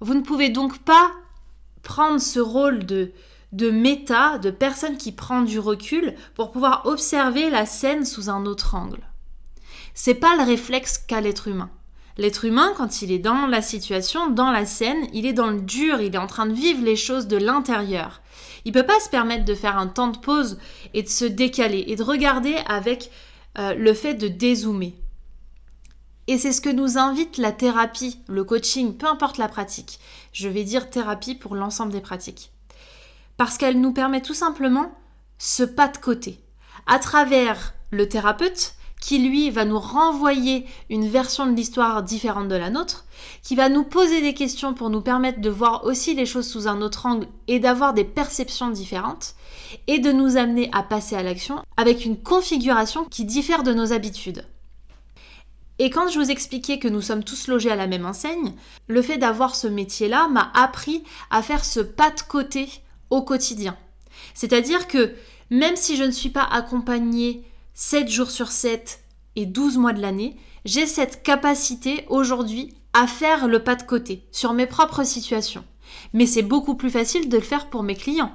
Vous 0.00 0.14
ne 0.14 0.22
pouvez 0.22 0.48
donc 0.48 0.78
pas 0.78 1.12
prendre 1.82 2.20
ce 2.20 2.40
rôle 2.40 2.84
de, 2.84 3.12
de 3.52 3.70
méta, 3.70 4.38
de 4.38 4.50
personne 4.50 4.96
qui 4.96 5.12
prend 5.12 5.42
du 5.42 5.60
recul 5.60 6.14
pour 6.34 6.50
pouvoir 6.50 6.86
observer 6.86 7.48
la 7.48 7.64
scène 7.64 8.04
sous 8.04 8.28
un 8.28 8.44
autre 8.44 8.74
angle. 8.74 9.02
C'est 9.94 10.14
pas 10.14 10.36
le 10.36 10.42
réflexe 10.42 10.98
qu'a 10.98 11.20
l'être 11.20 11.48
humain. 11.48 11.70
L'être 12.18 12.44
humain, 12.44 12.72
quand 12.76 13.02
il 13.02 13.10
est 13.10 13.18
dans 13.18 13.46
la 13.46 13.62
situation, 13.62 14.30
dans 14.30 14.50
la 14.50 14.66
scène, 14.66 15.06
il 15.12 15.26
est 15.26 15.32
dans 15.32 15.50
le 15.50 15.60
dur, 15.60 16.00
il 16.00 16.14
est 16.14 16.18
en 16.18 16.26
train 16.26 16.46
de 16.46 16.52
vivre 16.52 16.82
les 16.82 16.96
choses 16.96 17.26
de 17.26 17.38
l'intérieur. 17.38 18.20
Il 18.64 18.72
peut 18.72 18.86
pas 18.86 19.00
se 19.00 19.08
permettre 19.08 19.44
de 19.44 19.54
faire 19.54 19.78
un 19.78 19.86
temps 19.86 20.08
de 20.08 20.18
pause 20.18 20.58
et 20.94 21.02
de 21.02 21.08
se 21.08 21.24
décaler 21.24 21.84
et 21.88 21.96
de 21.96 22.02
regarder 22.02 22.56
avec 22.66 23.10
euh, 23.58 23.74
le 23.74 23.94
fait 23.94 24.14
de 24.14 24.28
dézoomer. 24.28 24.94
Et 26.28 26.38
c'est 26.38 26.52
ce 26.52 26.60
que 26.60 26.70
nous 26.70 26.98
invite 26.98 27.38
la 27.38 27.50
thérapie, 27.50 28.20
le 28.28 28.44
coaching, 28.44 28.96
peu 28.96 29.06
importe 29.06 29.38
la 29.38 29.48
pratique. 29.48 29.98
Je 30.32 30.48
vais 30.48 30.64
dire 30.64 30.88
thérapie 30.90 31.34
pour 31.34 31.56
l'ensemble 31.56 31.92
des 31.92 32.00
pratiques. 32.00 32.52
Parce 33.36 33.58
qu'elle 33.58 33.80
nous 33.80 33.92
permet 33.92 34.22
tout 34.22 34.34
simplement 34.34 34.92
ce 35.38 35.64
pas 35.64 35.88
de 35.88 35.96
côté. 35.96 36.38
À 36.86 36.98
travers 36.98 37.74
le 37.90 38.08
thérapeute, 38.08 38.74
qui 39.02 39.18
lui 39.18 39.50
va 39.50 39.64
nous 39.64 39.80
renvoyer 39.80 40.64
une 40.88 41.08
version 41.08 41.44
de 41.46 41.56
l'histoire 41.56 42.04
différente 42.04 42.46
de 42.46 42.54
la 42.54 42.70
nôtre, 42.70 43.04
qui 43.42 43.56
va 43.56 43.68
nous 43.68 43.82
poser 43.82 44.20
des 44.22 44.32
questions 44.32 44.74
pour 44.74 44.90
nous 44.90 45.00
permettre 45.00 45.40
de 45.40 45.50
voir 45.50 45.84
aussi 45.84 46.14
les 46.14 46.24
choses 46.24 46.48
sous 46.48 46.68
un 46.68 46.80
autre 46.80 47.04
angle 47.04 47.26
et 47.48 47.58
d'avoir 47.58 47.94
des 47.94 48.04
perceptions 48.04 48.70
différentes, 48.70 49.34
et 49.88 49.98
de 49.98 50.12
nous 50.12 50.36
amener 50.36 50.70
à 50.72 50.84
passer 50.84 51.16
à 51.16 51.24
l'action 51.24 51.64
avec 51.76 52.04
une 52.04 52.16
configuration 52.16 53.04
qui 53.04 53.24
diffère 53.24 53.64
de 53.64 53.74
nos 53.74 53.92
habitudes. 53.92 54.46
Et 55.80 55.90
quand 55.90 56.08
je 56.08 56.20
vous 56.20 56.30
expliquais 56.30 56.78
que 56.78 56.86
nous 56.86 57.02
sommes 57.02 57.24
tous 57.24 57.48
logés 57.48 57.72
à 57.72 57.76
la 57.76 57.88
même 57.88 58.06
enseigne, 58.06 58.54
le 58.86 59.02
fait 59.02 59.18
d'avoir 59.18 59.56
ce 59.56 59.66
métier-là 59.66 60.28
m'a 60.28 60.52
appris 60.54 61.02
à 61.28 61.42
faire 61.42 61.64
ce 61.64 61.80
pas 61.80 62.10
de 62.10 62.20
côté 62.20 62.68
au 63.10 63.22
quotidien. 63.22 63.76
C'est-à-dire 64.32 64.86
que 64.86 65.12
même 65.50 65.74
si 65.74 65.96
je 65.96 66.04
ne 66.04 66.12
suis 66.12 66.30
pas 66.30 66.44
accompagnée 66.44 67.42
7 67.84 68.08
jours 68.08 68.30
sur 68.30 68.52
7 68.52 69.02
et 69.34 69.44
12 69.44 69.76
mois 69.76 69.92
de 69.92 70.00
l'année, 70.00 70.36
j'ai 70.64 70.86
cette 70.86 71.24
capacité 71.24 72.06
aujourd'hui 72.08 72.72
à 72.92 73.08
faire 73.08 73.48
le 73.48 73.64
pas 73.64 73.74
de 73.74 73.82
côté 73.82 74.24
sur 74.30 74.52
mes 74.52 74.68
propres 74.68 75.04
situations. 75.04 75.64
Mais 76.12 76.26
c'est 76.26 76.44
beaucoup 76.44 76.76
plus 76.76 76.90
facile 76.90 77.28
de 77.28 77.36
le 77.36 77.42
faire 77.42 77.70
pour 77.70 77.82
mes 77.82 77.96
clients, 77.96 78.32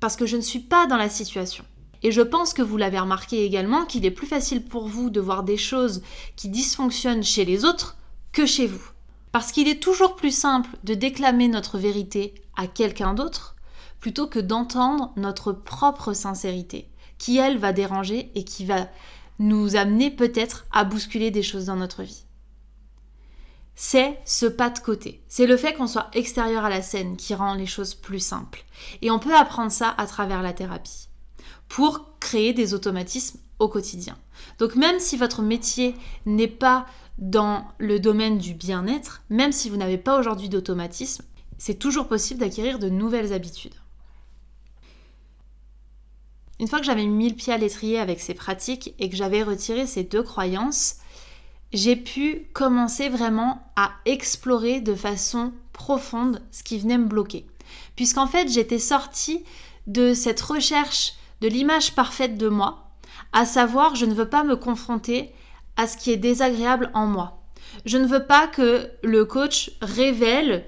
parce 0.00 0.16
que 0.16 0.24
je 0.24 0.38
ne 0.38 0.42
suis 0.42 0.60
pas 0.60 0.86
dans 0.86 0.96
la 0.96 1.10
situation. 1.10 1.62
Et 2.02 2.10
je 2.10 2.22
pense 2.22 2.54
que 2.54 2.62
vous 2.62 2.78
l'avez 2.78 2.98
remarqué 2.98 3.44
également 3.44 3.84
qu'il 3.84 4.06
est 4.06 4.10
plus 4.10 4.26
facile 4.26 4.64
pour 4.64 4.88
vous 4.88 5.10
de 5.10 5.20
voir 5.20 5.42
des 5.42 5.58
choses 5.58 6.02
qui 6.34 6.48
dysfonctionnent 6.48 7.22
chez 7.22 7.44
les 7.44 7.66
autres 7.66 7.98
que 8.32 8.46
chez 8.46 8.66
vous. 8.66 8.82
Parce 9.30 9.52
qu'il 9.52 9.68
est 9.68 9.82
toujours 9.82 10.16
plus 10.16 10.34
simple 10.34 10.70
de 10.84 10.94
déclamer 10.94 11.48
notre 11.48 11.76
vérité 11.76 12.32
à 12.56 12.66
quelqu'un 12.66 13.12
d'autre 13.12 13.56
plutôt 14.00 14.26
que 14.26 14.38
d'entendre 14.38 15.12
notre 15.16 15.52
propre 15.52 16.12
sincérité, 16.12 16.88
qui 17.18 17.38
elle 17.38 17.58
va 17.58 17.72
déranger 17.72 18.30
et 18.34 18.44
qui 18.44 18.64
va 18.64 18.88
nous 19.38 19.76
amener 19.76 20.10
peut-être 20.10 20.66
à 20.72 20.84
bousculer 20.84 21.30
des 21.30 21.42
choses 21.42 21.66
dans 21.66 21.76
notre 21.76 22.02
vie. 22.02 22.24
C'est 23.74 24.18
ce 24.24 24.46
pas 24.46 24.70
de 24.70 24.78
côté. 24.78 25.22
C'est 25.28 25.46
le 25.46 25.58
fait 25.58 25.74
qu'on 25.74 25.86
soit 25.86 26.08
extérieur 26.14 26.64
à 26.64 26.70
la 26.70 26.80
scène 26.80 27.16
qui 27.16 27.34
rend 27.34 27.54
les 27.54 27.66
choses 27.66 27.94
plus 27.94 28.20
simples. 28.20 28.64
Et 29.02 29.10
on 29.10 29.18
peut 29.18 29.36
apprendre 29.36 29.70
ça 29.70 29.94
à 29.98 30.06
travers 30.06 30.42
la 30.42 30.54
thérapie 30.54 31.08
pour 31.68 32.18
créer 32.18 32.54
des 32.54 32.72
automatismes 32.72 33.38
au 33.58 33.68
quotidien. 33.68 34.16
Donc 34.58 34.76
même 34.76 34.98
si 34.98 35.16
votre 35.16 35.42
métier 35.42 35.94
n'est 36.24 36.48
pas 36.48 36.86
dans 37.18 37.66
le 37.78 38.00
domaine 38.00 38.38
du 38.38 38.54
bien-être, 38.54 39.22
même 39.28 39.52
si 39.52 39.68
vous 39.68 39.76
n'avez 39.76 39.98
pas 39.98 40.18
aujourd'hui 40.18 40.48
d'automatisme, 40.48 41.24
c'est 41.58 41.78
toujours 41.78 42.08
possible 42.08 42.40
d'acquérir 42.40 42.78
de 42.78 42.88
nouvelles 42.88 43.32
habitudes. 43.32 43.74
Une 46.58 46.68
fois 46.68 46.78
que 46.78 46.86
j'avais 46.86 47.06
mis 47.06 47.28
le 47.28 47.34
pied 47.34 47.52
à 47.52 47.58
l'étrier 47.58 47.98
avec 47.98 48.20
ces 48.20 48.34
pratiques 48.34 48.94
et 48.98 49.10
que 49.10 49.16
j'avais 49.16 49.42
retiré 49.42 49.86
ces 49.86 50.04
deux 50.04 50.22
croyances, 50.22 50.96
j'ai 51.72 51.96
pu 51.96 52.46
commencer 52.54 53.08
vraiment 53.08 53.70
à 53.76 53.92
explorer 54.06 54.80
de 54.80 54.94
façon 54.94 55.52
profonde 55.72 56.40
ce 56.50 56.62
qui 56.62 56.78
venait 56.78 56.98
me 56.98 57.06
bloquer. 57.06 57.46
Puisqu'en 57.96 58.26
fait, 58.26 58.48
j'étais 58.48 58.78
sortie 58.78 59.44
de 59.86 60.14
cette 60.14 60.40
recherche 60.40 61.14
de 61.40 61.48
l'image 61.48 61.94
parfaite 61.94 62.38
de 62.38 62.48
moi, 62.48 62.90
à 63.32 63.44
savoir 63.44 63.94
je 63.94 64.06
ne 64.06 64.14
veux 64.14 64.28
pas 64.28 64.44
me 64.44 64.56
confronter 64.56 65.32
à 65.76 65.86
ce 65.86 65.96
qui 65.96 66.10
est 66.10 66.16
désagréable 66.16 66.90
en 66.94 67.06
moi. 67.06 67.42
Je 67.84 67.98
ne 67.98 68.06
veux 68.06 68.24
pas 68.24 68.46
que 68.46 68.90
le 69.02 69.24
coach 69.24 69.72
révèle 69.82 70.64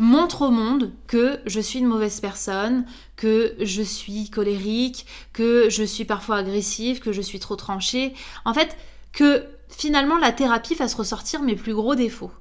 montre 0.00 0.42
au 0.42 0.50
monde 0.50 0.92
que 1.06 1.38
je 1.46 1.60
suis 1.60 1.78
une 1.78 1.86
mauvaise 1.86 2.20
personne, 2.20 2.86
que 3.16 3.54
je 3.60 3.82
suis 3.82 4.30
colérique, 4.30 5.06
que 5.32 5.68
je 5.68 5.84
suis 5.84 6.06
parfois 6.06 6.36
agressive, 6.36 7.00
que 7.00 7.12
je 7.12 7.20
suis 7.20 7.38
trop 7.38 7.56
tranchée. 7.56 8.14
En 8.44 8.54
fait, 8.54 8.76
que 9.12 9.44
finalement 9.68 10.16
la 10.16 10.32
thérapie 10.32 10.74
fasse 10.74 10.94
ressortir 10.94 11.42
mes 11.42 11.54
plus 11.54 11.74
gros 11.74 11.94
défauts. 11.94 12.32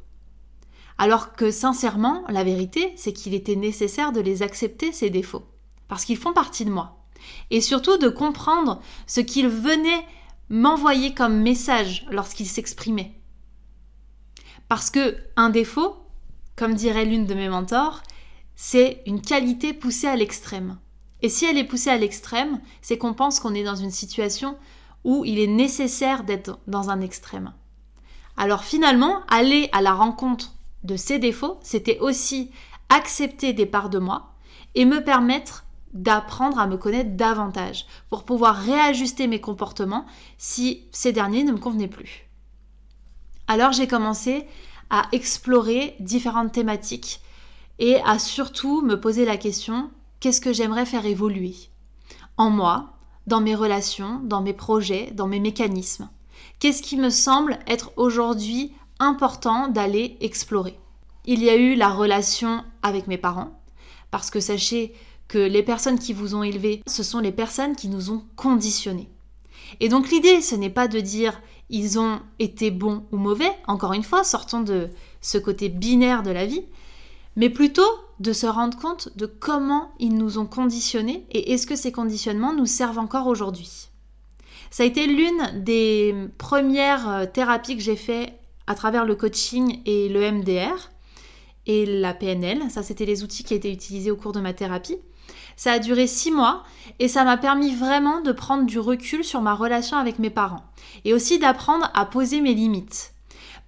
Alors 0.97 1.33
que 1.33 1.51
sincèrement, 1.51 2.23
la 2.29 2.43
vérité, 2.43 2.93
c'est 2.95 3.13
qu'il 3.13 3.33
était 3.33 3.55
nécessaire 3.55 4.11
de 4.11 4.21
les 4.21 4.41
accepter, 4.41 4.91
ces 4.91 5.09
défauts, 5.09 5.45
parce 5.87 6.05
qu'ils 6.05 6.17
font 6.17 6.33
partie 6.33 6.65
de 6.65 6.71
moi. 6.71 7.05
Et 7.51 7.61
surtout 7.61 7.97
de 7.97 8.09
comprendre 8.09 8.81
ce 9.05 9.19
qu'ils 9.19 9.49
venaient 9.49 10.05
m'envoyer 10.49 11.13
comme 11.13 11.41
message 11.41 12.05
lorsqu'ils 12.09 12.47
s'exprimaient. 12.47 13.19
Parce 14.69 14.89
que 14.89 15.17
un 15.35 15.49
défaut, 15.49 15.97
comme 16.59 16.73
dirait 16.73 17.05
l'une 17.05 17.25
de 17.25 17.33
mes 17.33 17.47
mentors, 17.47 18.03
c'est 18.57 19.01
une 19.05 19.21
qualité 19.21 19.71
poussée 19.71 20.07
à 20.07 20.17
l'extrême. 20.17 20.77
Et 21.21 21.29
si 21.29 21.45
elle 21.45 21.57
est 21.57 21.63
poussée 21.63 21.89
à 21.89 21.97
l'extrême, 21.97 22.59
c'est 22.81 22.97
qu'on 22.97 23.13
pense 23.13 23.39
qu'on 23.39 23.55
est 23.55 23.63
dans 23.63 23.77
une 23.77 23.91
situation 23.91 24.57
où 25.05 25.23
il 25.23 25.39
est 25.39 25.47
nécessaire 25.47 26.25
d'être 26.25 26.59
dans 26.67 26.89
un 26.89 26.99
extrême. 26.99 27.53
Alors 28.35 28.65
finalement, 28.65 29.21
aller 29.29 29.69
à 29.71 29.81
la 29.81 29.93
rencontre 29.93 30.51
de 30.83 30.97
ces 30.97 31.17
défauts, 31.17 31.59
c'était 31.61 31.99
aussi 31.99 32.51
accepter 32.89 33.53
des 33.53 33.65
parts 33.65 33.89
de 33.89 33.99
moi 33.99 34.33
et 34.75 34.83
me 34.83 35.01
permettre 35.01 35.63
d'apprendre 35.93 36.59
à 36.59 36.67
me 36.67 36.75
connaître 36.75 37.15
davantage 37.15 37.85
pour 38.09 38.25
pouvoir 38.25 38.57
réajuster 38.57 39.27
mes 39.27 39.39
comportements 39.39 40.05
si 40.37 40.89
ces 40.91 41.13
derniers 41.13 41.45
ne 41.45 41.53
me 41.53 41.57
convenaient 41.57 41.87
plus. 41.87 42.29
Alors 43.47 43.71
j'ai 43.71 43.87
commencé 43.87 44.45
à 44.89 45.07
explorer 45.11 45.95
différentes 45.99 46.51
thématiques 46.51 47.21
et 47.79 47.97
à 48.05 48.19
surtout 48.19 48.81
me 48.81 48.99
poser 48.99 49.25
la 49.25 49.37
question 49.37 49.91
qu'est-ce 50.19 50.41
que 50.41 50.53
j'aimerais 50.53 50.85
faire 50.85 51.05
évoluer 51.05 51.55
en 52.37 52.49
moi, 52.49 52.93
dans 53.27 53.41
mes 53.41 53.55
relations, 53.55 54.21
dans 54.23 54.41
mes 54.41 54.53
projets, 54.53 55.11
dans 55.11 55.27
mes 55.27 55.39
mécanismes? 55.39 56.09
Qu'est-ce 56.59 56.81
qui 56.81 56.97
me 56.97 57.09
semble 57.09 57.59
être 57.67 57.91
aujourd'hui 57.97 58.73
important 58.99 59.67
d'aller 59.67 60.17
explorer? 60.21 60.79
Il 61.25 61.43
y 61.43 61.49
a 61.49 61.55
eu 61.55 61.75
la 61.75 61.89
relation 61.89 62.63
avec 62.81 63.07
mes 63.07 63.17
parents, 63.17 63.59
parce 64.09 64.29
que 64.29 64.39
sachez 64.39 64.93
que 65.27 65.37
les 65.37 65.63
personnes 65.63 65.99
qui 65.99 66.13
vous 66.13 66.33
ont 66.33 66.43
élevé, 66.43 66.81
ce 66.87 67.03
sont 67.03 67.19
les 67.19 67.31
personnes 67.31 67.75
qui 67.75 67.87
nous 67.87 68.09
ont 68.09 68.23
conditionnés. 68.35 69.09
Et 69.79 69.89
donc 69.89 70.09
l'idée, 70.09 70.41
ce 70.41 70.55
n'est 70.55 70.69
pas 70.69 70.87
de 70.87 70.99
dire 70.99 71.39
ils 71.69 71.99
ont 71.99 72.19
été 72.39 72.71
bons 72.71 73.05
ou 73.11 73.17
mauvais, 73.17 73.51
encore 73.67 73.93
une 73.93 74.03
fois, 74.03 74.23
sortons 74.23 74.61
de 74.61 74.89
ce 75.21 75.37
côté 75.37 75.69
binaire 75.69 76.23
de 76.23 76.31
la 76.31 76.45
vie, 76.45 76.63
mais 77.35 77.49
plutôt 77.49 77.89
de 78.19 78.33
se 78.33 78.47
rendre 78.47 78.77
compte 78.77 79.15
de 79.17 79.25
comment 79.25 79.91
ils 79.99 80.15
nous 80.15 80.39
ont 80.39 80.45
conditionnés 80.45 81.25
et 81.31 81.53
est-ce 81.53 81.67
que 81.67 81.75
ces 81.75 81.91
conditionnements 81.91 82.53
nous 82.53 82.65
servent 82.65 82.99
encore 82.99 83.27
aujourd'hui. 83.27 83.89
Ça 84.71 84.83
a 84.83 84.85
été 84.85 85.07
l'une 85.07 85.63
des 85.63 86.13
premières 86.37 87.09
euh, 87.09 87.25
thérapies 87.25 87.75
que 87.75 87.81
j'ai 87.81 87.95
fait 87.95 88.33
à 88.67 88.75
travers 88.75 89.05
le 89.05 89.15
coaching 89.15 89.81
et 89.85 90.09
le 90.09 90.31
MDR 90.31 90.91
et 91.65 91.85
la 91.85 92.13
PNL. 92.13 92.69
Ça, 92.69 92.83
c'était 92.83 93.05
les 93.05 93.23
outils 93.23 93.43
qui 93.43 93.55
étaient 93.55 93.71
utilisés 93.71 94.11
au 94.11 94.15
cours 94.15 94.31
de 94.31 94.39
ma 94.39 94.53
thérapie. 94.53 94.97
Ça 95.59 95.73
a 95.73 95.79
duré 95.79 96.07
six 96.07 96.31
mois 96.31 96.63
et 96.99 97.09
ça 97.09 97.25
m'a 97.25 97.35
permis 97.35 97.75
vraiment 97.75 98.21
de 98.21 98.31
prendre 98.31 98.65
du 98.65 98.79
recul 98.79 99.25
sur 99.25 99.41
ma 99.41 99.53
relation 99.53 99.97
avec 99.97 100.17
mes 100.17 100.29
parents 100.29 100.63
et 101.03 101.13
aussi 101.13 101.37
d'apprendre 101.37 101.91
à 101.93 102.05
poser 102.05 102.39
mes 102.39 102.53
limites. 102.53 103.13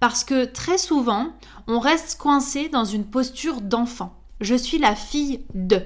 Parce 0.00 0.24
que 0.24 0.46
très 0.46 0.78
souvent, 0.78 1.34
on 1.66 1.80
reste 1.80 2.18
coincé 2.18 2.70
dans 2.70 2.86
une 2.86 3.04
posture 3.04 3.60
d'enfant. 3.60 4.18
Je 4.40 4.54
suis 4.54 4.78
la 4.78 4.94
fille 4.94 5.44
de. 5.52 5.82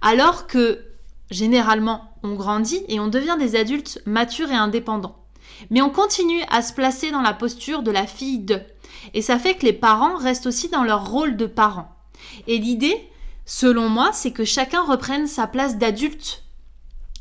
Alors 0.00 0.48
que 0.48 0.84
généralement, 1.30 2.10
on 2.24 2.34
grandit 2.34 2.82
et 2.88 2.98
on 2.98 3.06
devient 3.06 3.36
des 3.38 3.54
adultes 3.54 4.02
matures 4.06 4.50
et 4.50 4.56
indépendants. 4.56 5.24
Mais 5.70 5.82
on 5.82 5.90
continue 5.90 6.42
à 6.50 6.62
se 6.62 6.72
placer 6.72 7.12
dans 7.12 7.22
la 7.22 7.32
posture 7.32 7.84
de 7.84 7.92
la 7.92 8.08
fille 8.08 8.40
de. 8.40 8.60
Et 9.14 9.22
ça 9.22 9.38
fait 9.38 9.54
que 9.54 9.66
les 9.66 9.72
parents 9.72 10.16
restent 10.16 10.46
aussi 10.46 10.68
dans 10.68 10.82
leur 10.82 11.08
rôle 11.08 11.36
de 11.36 11.46
parents. 11.46 11.94
Et 12.48 12.58
l'idée, 12.58 13.08
selon 13.48 13.88
moi, 13.88 14.10
c'est 14.12 14.30
que 14.30 14.44
chacun 14.44 14.82
reprenne 14.82 15.26
sa 15.26 15.48
place 15.48 15.78
d'adulte. 15.78 16.44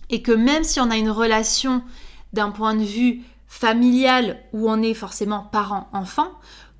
Et 0.09 0.21
que 0.21 0.33
même 0.33 0.63
si 0.63 0.79
on 0.79 0.91
a 0.91 0.97
une 0.97 1.09
relation 1.09 1.81
d'un 2.33 2.51
point 2.51 2.75
de 2.75 2.83
vue 2.83 3.23
familial 3.47 4.37
où 4.53 4.69
on 4.69 4.81
est 4.81 4.93
forcément 4.93 5.49
parent-enfant, 5.51 6.31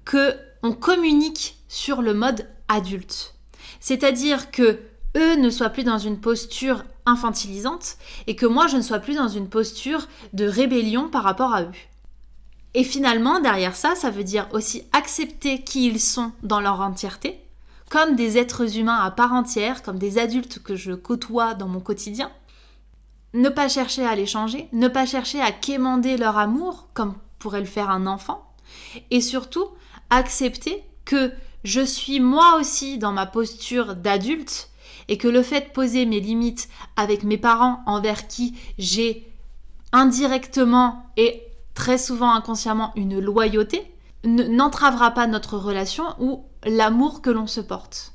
que 0.06 0.36
on 0.64 0.74
communique 0.74 1.58
sur 1.70 2.02
le 2.02 2.14
mode 2.14 2.48
adulte. 2.68 3.36
C'est-à-dire 3.80 4.52
que 4.52 4.80
eux 5.16 5.36
ne 5.36 5.50
soient 5.50 5.70
plus 5.70 5.84
dans 5.84 5.98
une 5.98 6.20
posture 6.20 6.84
infantilisante 7.06 7.98
et 8.28 8.36
que 8.36 8.46
moi 8.46 8.68
je 8.68 8.76
ne 8.76 8.82
sois 8.82 9.00
plus 9.00 9.16
dans 9.16 9.30
une 9.30 9.50
posture 9.50 10.08
de 10.34 10.46
rébellion 10.46 11.08
par 11.08 11.24
rapport 11.24 11.54
à 11.54 11.64
eux. 11.64 11.72
Et 12.74 12.84
finalement, 12.84 13.40
derrière 13.40 13.76
ça, 13.76 13.96
ça 13.96 14.10
veut 14.10 14.26
dire 14.26 14.48
aussi 14.52 14.84
accepter 14.92 15.64
qui 15.64 15.88
ils 15.88 16.02
sont 16.02 16.34
dans 16.44 16.60
leur 16.60 16.82
entièreté, 16.82 17.40
comme 17.90 18.16
des 18.16 18.38
êtres 18.38 18.78
humains 18.78 19.00
à 19.00 19.12
part 19.12 19.34
entière, 19.34 19.84
comme 19.84 19.98
des 19.98 20.18
adultes 20.18 20.62
que 20.62 20.76
je 20.76 20.92
côtoie 20.94 21.54
dans 21.54 21.68
mon 21.68 21.80
quotidien. 21.80 22.32
Ne 23.34 23.50
pas 23.50 23.70
chercher 23.70 24.06
à 24.06 24.16
les 24.16 24.26
changer, 24.26 24.68
ne 24.74 24.88
pas 24.88 25.06
chercher 25.06 25.42
à 25.42 25.52
quémander 25.52 26.18
leur 26.18 26.38
amour, 26.38 26.90
comme 26.94 27.16
pourrait 27.40 27.60
le 27.60 27.66
faire 27.66 27.90
un 27.90 28.08
enfant, 28.08 28.54
et 29.12 29.22
surtout 29.22 29.68
accepter 30.10 30.84
que 31.06 31.32
je 31.64 31.82
suis 31.82 32.20
moi 32.20 32.58
aussi 32.60 32.98
dans 32.98 33.12
ma 33.12 33.26
posture 33.26 33.96
d'adulte 33.96 34.70
et 35.08 35.18
que 35.18 35.28
le 35.28 35.44
fait 35.44 35.62
de 35.62 35.74
poser 35.74 36.06
mes 36.06 36.20
limites 36.20 36.70
avec 36.96 37.24
mes 37.24 37.38
parents 37.38 37.82
envers 37.86 38.28
qui 38.28 38.56
j'ai 38.78 39.32
indirectement 39.92 41.06
et 41.16 41.44
très 41.74 41.98
souvent 41.98 42.34
inconsciemment 42.34 42.92
une 42.96 43.20
loyauté, 43.20 43.90
n'entravera 44.26 45.12
pas 45.12 45.28
notre 45.28 45.58
relation 45.58 46.04
ou 46.20 46.44
l'amour 46.66 47.22
que 47.22 47.30
l'on 47.30 47.48
se 47.48 47.62
porte. 47.62 48.14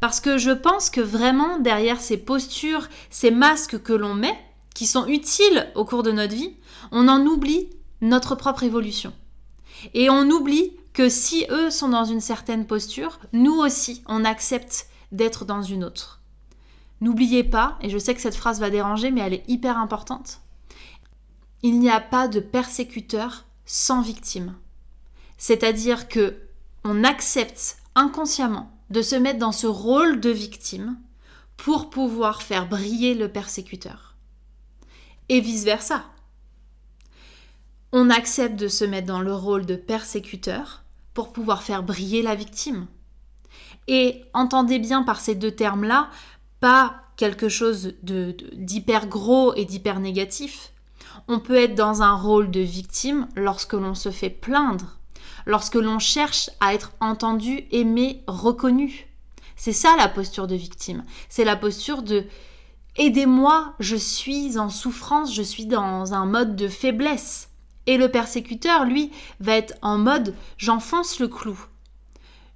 Parce 0.00 0.20
que 0.20 0.38
je 0.38 0.50
pense 0.50 0.90
que 0.90 1.00
vraiment 1.00 1.58
derrière 1.58 2.00
ces 2.00 2.18
postures, 2.18 2.88
ces 3.10 3.30
masques 3.30 3.82
que 3.82 3.92
l'on 3.92 4.14
met, 4.14 4.38
qui 4.74 4.86
sont 4.86 5.06
utiles 5.06 5.70
au 5.74 5.84
cours 5.84 6.02
de 6.02 6.12
notre 6.12 6.34
vie, 6.34 6.54
on 6.92 7.08
en 7.08 7.24
oublie 7.24 7.70
notre 8.02 8.34
propre 8.34 8.62
évolution. 8.62 9.12
Et 9.94 10.10
on 10.10 10.28
oublie 10.30 10.72
que 10.92 11.08
si 11.08 11.46
eux 11.50 11.70
sont 11.70 11.88
dans 11.88 12.04
une 12.04 12.20
certaine 12.20 12.66
posture, 12.66 13.18
nous 13.32 13.54
aussi, 13.54 14.02
on 14.06 14.24
accepte 14.24 14.86
d'être 15.12 15.44
dans 15.44 15.62
une 15.62 15.84
autre. 15.84 16.20
N'oubliez 17.00 17.44
pas, 17.44 17.78
et 17.82 17.90
je 17.90 17.98
sais 17.98 18.14
que 18.14 18.20
cette 18.20 18.34
phrase 18.34 18.60
va 18.60 18.70
déranger, 18.70 19.10
mais 19.10 19.20
elle 19.20 19.34
est 19.34 19.48
hyper 19.48 19.78
importante, 19.78 20.40
il 21.62 21.78
n'y 21.78 21.90
a 21.90 22.00
pas 22.00 22.28
de 22.28 22.40
persécuteur 22.40 23.44
sans 23.64 24.00
victime. 24.00 24.54
C'est-à-dire 25.36 26.08
que 26.08 26.45
on 26.86 27.02
accepte 27.02 27.78
inconsciemment 27.96 28.70
de 28.90 29.02
se 29.02 29.16
mettre 29.16 29.40
dans 29.40 29.52
ce 29.52 29.66
rôle 29.66 30.20
de 30.20 30.30
victime 30.30 30.96
pour 31.56 31.90
pouvoir 31.90 32.42
faire 32.42 32.68
briller 32.68 33.14
le 33.14 33.28
persécuteur. 33.28 34.14
Et 35.28 35.40
vice-versa. 35.40 36.04
On 37.92 38.08
accepte 38.10 38.56
de 38.56 38.68
se 38.68 38.84
mettre 38.84 39.08
dans 39.08 39.20
le 39.20 39.34
rôle 39.34 39.66
de 39.66 39.74
persécuteur 39.74 40.84
pour 41.12 41.32
pouvoir 41.32 41.64
faire 41.64 41.82
briller 41.82 42.22
la 42.22 42.36
victime. 42.36 42.86
Et 43.88 44.22
entendez 44.32 44.78
bien 44.78 45.02
par 45.02 45.20
ces 45.20 45.34
deux 45.34 45.50
termes-là, 45.50 46.10
pas 46.60 47.02
quelque 47.16 47.48
chose 47.48 47.94
d'hyper 48.02 49.08
gros 49.08 49.54
et 49.54 49.64
d'hyper 49.64 49.98
négatif. 49.98 50.72
On 51.26 51.40
peut 51.40 51.56
être 51.56 51.74
dans 51.74 52.02
un 52.02 52.14
rôle 52.14 52.50
de 52.50 52.60
victime 52.60 53.26
lorsque 53.34 53.72
l'on 53.72 53.94
se 53.94 54.10
fait 54.10 54.30
plaindre, 54.30 54.95
lorsque 55.46 55.76
l'on 55.76 55.98
cherche 55.98 56.50
à 56.60 56.74
être 56.74 56.92
entendu, 57.00 57.64
aimé, 57.70 58.22
reconnu. 58.26 59.06
C'est 59.56 59.72
ça 59.72 59.96
la 59.96 60.08
posture 60.08 60.46
de 60.46 60.54
victime. 60.54 61.04
C'est 61.28 61.44
la 61.44 61.56
posture 61.56 62.02
de 62.02 62.26
Aidez-moi, 62.98 63.74
je 63.78 63.96
suis 63.96 64.58
en 64.58 64.70
souffrance, 64.70 65.34
je 65.34 65.42
suis 65.42 65.66
dans 65.66 66.14
un 66.14 66.24
mode 66.24 66.56
de 66.56 66.66
faiblesse. 66.66 67.50
Et 67.86 67.98
le 67.98 68.10
persécuteur, 68.10 68.84
lui, 68.84 69.12
va 69.38 69.54
être 69.54 69.74
en 69.82 69.98
mode 69.98 70.34
J'enfonce 70.56 71.20
le 71.20 71.28
clou. 71.28 71.58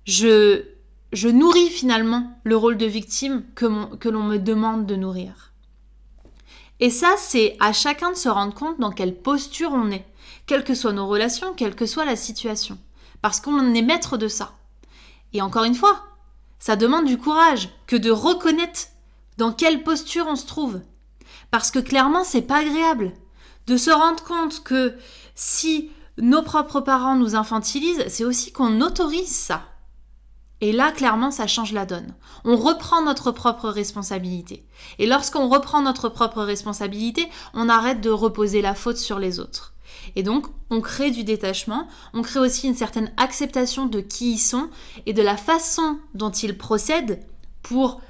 Je, 0.06 0.64
je 1.12 1.28
nourris 1.28 1.68
finalement 1.68 2.38
le 2.44 2.56
rôle 2.56 2.78
de 2.78 2.86
victime 2.86 3.44
que, 3.54 3.94
que 3.96 4.08
l'on 4.08 4.22
me 4.22 4.38
demande 4.38 4.86
de 4.86 4.96
nourrir. 4.96 5.52
Et 6.80 6.90
ça, 6.90 7.14
c'est 7.18 7.56
à 7.60 7.74
chacun 7.74 8.10
de 8.10 8.16
se 8.16 8.30
rendre 8.30 8.54
compte 8.54 8.80
dans 8.80 8.90
quelle 8.90 9.14
posture 9.14 9.72
on 9.72 9.90
est 9.90 10.06
quelles 10.50 10.64
que 10.64 10.74
soient 10.74 10.92
nos 10.92 11.06
relations, 11.06 11.54
quelle 11.54 11.76
que 11.76 11.86
soit 11.86 12.04
la 12.04 12.16
situation. 12.16 12.76
Parce 13.22 13.38
qu'on 13.38 13.72
est 13.72 13.82
maître 13.82 14.16
de 14.16 14.26
ça. 14.26 14.54
Et 15.32 15.42
encore 15.42 15.62
une 15.62 15.76
fois, 15.76 16.02
ça 16.58 16.74
demande 16.74 17.06
du 17.06 17.18
courage 17.18 17.68
que 17.86 17.94
de 17.94 18.10
reconnaître 18.10 18.88
dans 19.38 19.52
quelle 19.52 19.84
posture 19.84 20.26
on 20.26 20.34
se 20.34 20.46
trouve. 20.46 20.80
Parce 21.52 21.70
que 21.70 21.78
clairement, 21.78 22.24
c'est 22.24 22.42
pas 22.42 22.62
agréable 22.62 23.12
de 23.68 23.76
se 23.76 23.92
rendre 23.92 24.24
compte 24.24 24.64
que 24.64 24.96
si 25.36 25.92
nos 26.18 26.42
propres 26.42 26.80
parents 26.80 27.14
nous 27.14 27.36
infantilisent, 27.36 28.04
c'est 28.08 28.24
aussi 28.24 28.50
qu'on 28.50 28.80
autorise 28.80 29.32
ça. 29.32 29.62
Et 30.60 30.72
là, 30.72 30.90
clairement, 30.90 31.30
ça 31.30 31.46
change 31.46 31.72
la 31.72 31.86
donne. 31.86 32.12
On 32.44 32.56
reprend 32.56 33.02
notre 33.02 33.30
propre 33.30 33.68
responsabilité. 33.68 34.66
Et 34.98 35.06
lorsqu'on 35.06 35.48
reprend 35.48 35.80
notre 35.80 36.08
propre 36.08 36.42
responsabilité, 36.42 37.28
on 37.54 37.68
arrête 37.68 38.00
de 38.00 38.10
reposer 38.10 38.62
la 38.62 38.74
faute 38.74 38.96
sur 38.96 39.20
les 39.20 39.38
autres. 39.38 39.74
Et 40.16 40.22
donc, 40.22 40.46
on 40.70 40.80
crée 40.80 41.10
du 41.10 41.24
détachement, 41.24 41.88
on 42.14 42.22
crée 42.22 42.40
aussi 42.40 42.66
une 42.66 42.74
certaine 42.74 43.12
acceptation 43.16 43.86
de 43.86 44.00
qui 44.00 44.32
ils 44.32 44.38
sont 44.38 44.70
et 45.06 45.12
de 45.12 45.22
la 45.22 45.36
façon 45.36 45.98
dont 46.14 46.30
ils 46.30 46.56
procèdent 46.56 47.20
pour 47.62 48.00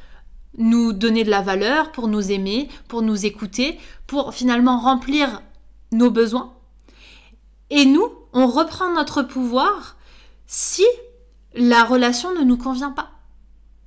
nous 0.58 0.92
donner 0.92 1.24
de 1.24 1.30
la 1.30 1.42
valeur, 1.42 1.92
pour 1.92 2.08
nous 2.08 2.30
aimer, 2.30 2.68
pour 2.88 3.02
nous 3.02 3.26
écouter, 3.26 3.78
pour 4.06 4.34
finalement 4.34 4.78
remplir 4.78 5.42
nos 5.92 6.10
besoins. 6.10 6.52
Et 7.70 7.84
nous, 7.84 8.08
on 8.32 8.46
reprend 8.46 8.92
notre 8.92 9.22
pouvoir 9.22 9.96
si 10.46 10.84
la 11.54 11.84
relation 11.84 12.34
ne 12.34 12.42
nous 12.42 12.56
convient 12.56 12.90
pas. 12.90 13.10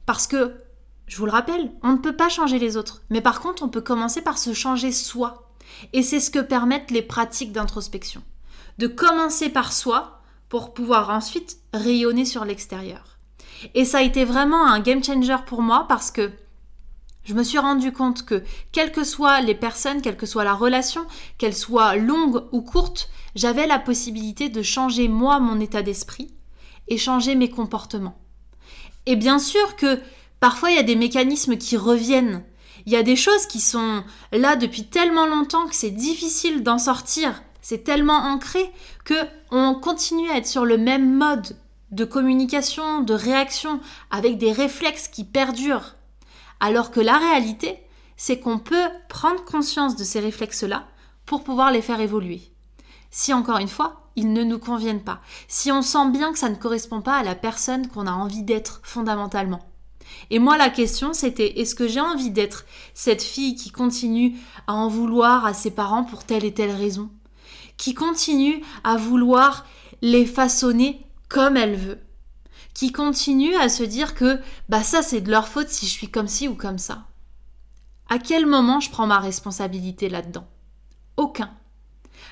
Parce 0.06 0.28
que, 0.28 0.56
je 1.06 1.18
vous 1.18 1.26
le 1.26 1.32
rappelle, 1.32 1.72
on 1.82 1.94
ne 1.94 1.98
peut 1.98 2.16
pas 2.16 2.30
changer 2.30 2.60
les 2.60 2.78
autres. 2.78 3.02
Mais 3.10 3.22
par 3.22 3.42
contre, 3.42 3.64
on 3.64 3.70
peut 3.70 3.82
commencer 3.82 4.22
par 4.22 4.38
se 4.38 4.54
changer 4.54 4.92
soi. 4.92 5.43
Et 5.94 6.04
c'est 6.04 6.20
ce 6.20 6.32
que 6.32 6.40
permettent 6.40 6.92
les 6.92 7.02
pratiques 7.02 7.52
d'introspection. 7.52 8.22
De 8.78 8.88
commencer 8.88 9.50
par 9.50 9.74
soi 9.74 10.22
pour 10.50 10.74
pouvoir 10.74 11.10
ensuite 11.10 11.58
rayonner 11.74 12.26
sur 12.26 12.46
l'extérieur. 12.46 13.18
Et 13.74 13.86
ça 13.86 14.00
a 14.00 14.04
été 14.04 14.26
vraiment 14.26 14.68
un 14.68 14.80
game 14.80 15.04
changer 15.04 15.38
pour 15.46 15.62
moi 15.62 15.86
parce 15.88 16.12
que 16.12 16.32
je 17.24 17.34
me 17.34 17.44
suis 17.44 17.58
rendu 17.58 17.92
compte 17.92 18.24
que, 18.26 18.44
quelles 18.72 18.92
que 18.92 19.04
soient 19.04 19.40
les 19.42 19.56
personnes, 19.56 20.02
quelle 20.02 20.18
que 20.18 20.26
soit 20.26 20.44
la 20.44 20.54
relation, 20.54 21.06
qu'elle 21.38 21.56
soit 21.56 21.96
longue 21.96 22.44
ou 22.52 22.62
courte, 22.62 23.10
j'avais 23.36 23.66
la 23.66 23.80
possibilité 23.80 24.50
de 24.50 24.62
changer 24.62 25.08
moi 25.08 25.40
mon 25.40 25.60
état 25.60 25.82
d'esprit 25.82 26.34
et 26.90 26.98
changer 26.98 27.36
mes 27.36 27.50
comportements. 27.50 28.20
Et 29.06 29.16
bien 29.16 29.40
sûr 29.40 29.76
que 29.78 30.02
parfois 30.40 30.72
il 30.72 30.76
y 30.76 30.80
a 30.80 30.84
des 30.84 30.96
mécanismes 30.96 31.58
qui 31.58 31.78
reviennent 31.78 32.44
il 32.86 32.94
y 32.94 32.98
a 32.98 33.04
des 33.04 33.16
choses 33.16 33.46
qui 33.46 33.62
sont 33.62 34.04
là 34.32 34.56
depuis 34.56 34.86
tellement 34.86 35.26
longtemps 35.26 35.68
que 35.68 35.76
c'est 35.76 35.90
difficile 35.90 36.64
d'en 36.64 36.78
sortir. 36.78 37.42
C'est 37.62 37.84
tellement 37.84 38.18
ancré 38.18 38.72
que 39.06 39.16
on 39.52 39.74
continue 39.76 40.30
à 40.30 40.38
être 40.38 40.48
sur 40.48 40.66
le 40.66 40.78
même 40.78 41.16
mode 41.16 41.56
de 41.92 42.06
communication, 42.06 43.02
de 43.02 43.14
réaction, 43.14 43.80
avec 44.12 44.38
des 44.38 44.52
réflexes 44.52 45.08
qui 45.08 45.24
perdurent. 45.24 45.96
Alors 46.60 46.92
que 46.92 47.00
la 47.00 47.18
réalité, 47.18 47.80
c'est 48.18 48.40
qu'on 48.40 48.60
peut 48.60 48.90
prendre 49.10 49.44
conscience 49.46 49.96
de 49.96 50.04
ces 50.04 50.20
réflexes-là 50.20 50.88
pour 51.26 51.44
pouvoir 51.44 51.72
les 51.72 51.82
faire 51.82 52.02
évoluer. 52.02 52.42
Si 53.12 53.34
encore 53.34 53.60
une 53.60 53.68
fois, 53.68 54.10
ils 54.16 54.34
ne 54.34 54.44
nous 54.44 54.60
conviennent 54.60 55.04
pas, 55.04 55.22
si 55.48 55.72
on 55.72 55.82
sent 55.82 56.10
bien 56.12 56.34
que 56.34 56.40
ça 56.40 56.50
ne 56.50 56.56
correspond 56.56 57.02
pas 57.02 57.16
à 57.16 57.24
la 57.24 57.36
personne 57.36 57.88
qu'on 57.88 58.08
a 58.08 58.12
envie 58.12 58.44
d'être 58.44 58.82
fondamentalement. 58.84 59.62
Et 60.30 60.40
moi, 60.40 60.58
la 60.58 60.70
question, 60.70 61.14
c'était 61.14 61.60
est-ce 61.60 61.76
que 61.76 61.88
j'ai 61.88 62.00
envie 62.00 62.32
d'être 62.32 62.66
cette 62.94 63.24
fille 63.24 63.56
qui 63.56 63.72
continue 63.72 64.38
à 64.68 64.74
en 64.74 64.88
vouloir 64.88 65.46
à 65.46 65.54
ses 65.54 65.72
parents 65.72 66.04
pour 66.04 66.24
telle 66.24 66.46
et 66.46 66.54
telle 66.54 66.72
raison? 66.72 67.10
Qui 67.78 67.94
continue 67.94 68.64
à 68.84 68.98
vouloir 68.98 69.66
les 70.02 70.26
façonner 70.26 71.06
comme 71.30 71.58
elle 71.58 71.76
veut? 71.76 72.00
Qui 72.74 72.92
continue 72.92 73.56
à 73.56 73.70
se 73.70 73.84
dire 73.84 74.16
que 74.16 74.40
bah 74.70 74.84
ça 74.84 75.02
c'est 75.02 75.22
de 75.22 75.30
leur 75.30 75.48
faute 75.48 75.70
si 75.70 75.86
je 75.86 75.92
suis 75.92 76.10
comme 76.10 76.28
ci 76.28 76.48
ou 76.48 76.56
comme 76.56 76.80
ça? 76.80 77.06
À 78.10 78.20
quel 78.20 78.46
moment 78.46 78.80
je 78.80 78.90
prends 78.90 79.08
ma 79.08 79.20
responsabilité 79.20 80.10
là-dedans? 80.10 80.48
Aucun. 81.18 81.52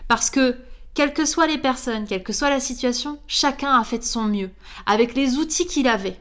Parce 0.07 0.29
que 0.29 0.57
quelles 0.93 1.13
que 1.13 1.25
soient 1.25 1.47
les 1.47 1.57
personnes, 1.57 2.05
quelle 2.05 2.23
que 2.23 2.33
soit 2.33 2.49
la 2.49 2.59
situation, 2.59 3.19
chacun 3.27 3.79
a 3.79 3.83
fait 3.83 3.99
de 3.99 4.03
son 4.03 4.23
mieux, 4.23 4.51
avec 4.85 5.15
les 5.15 5.37
outils 5.37 5.65
qu'il 5.65 5.87
avait. 5.87 6.19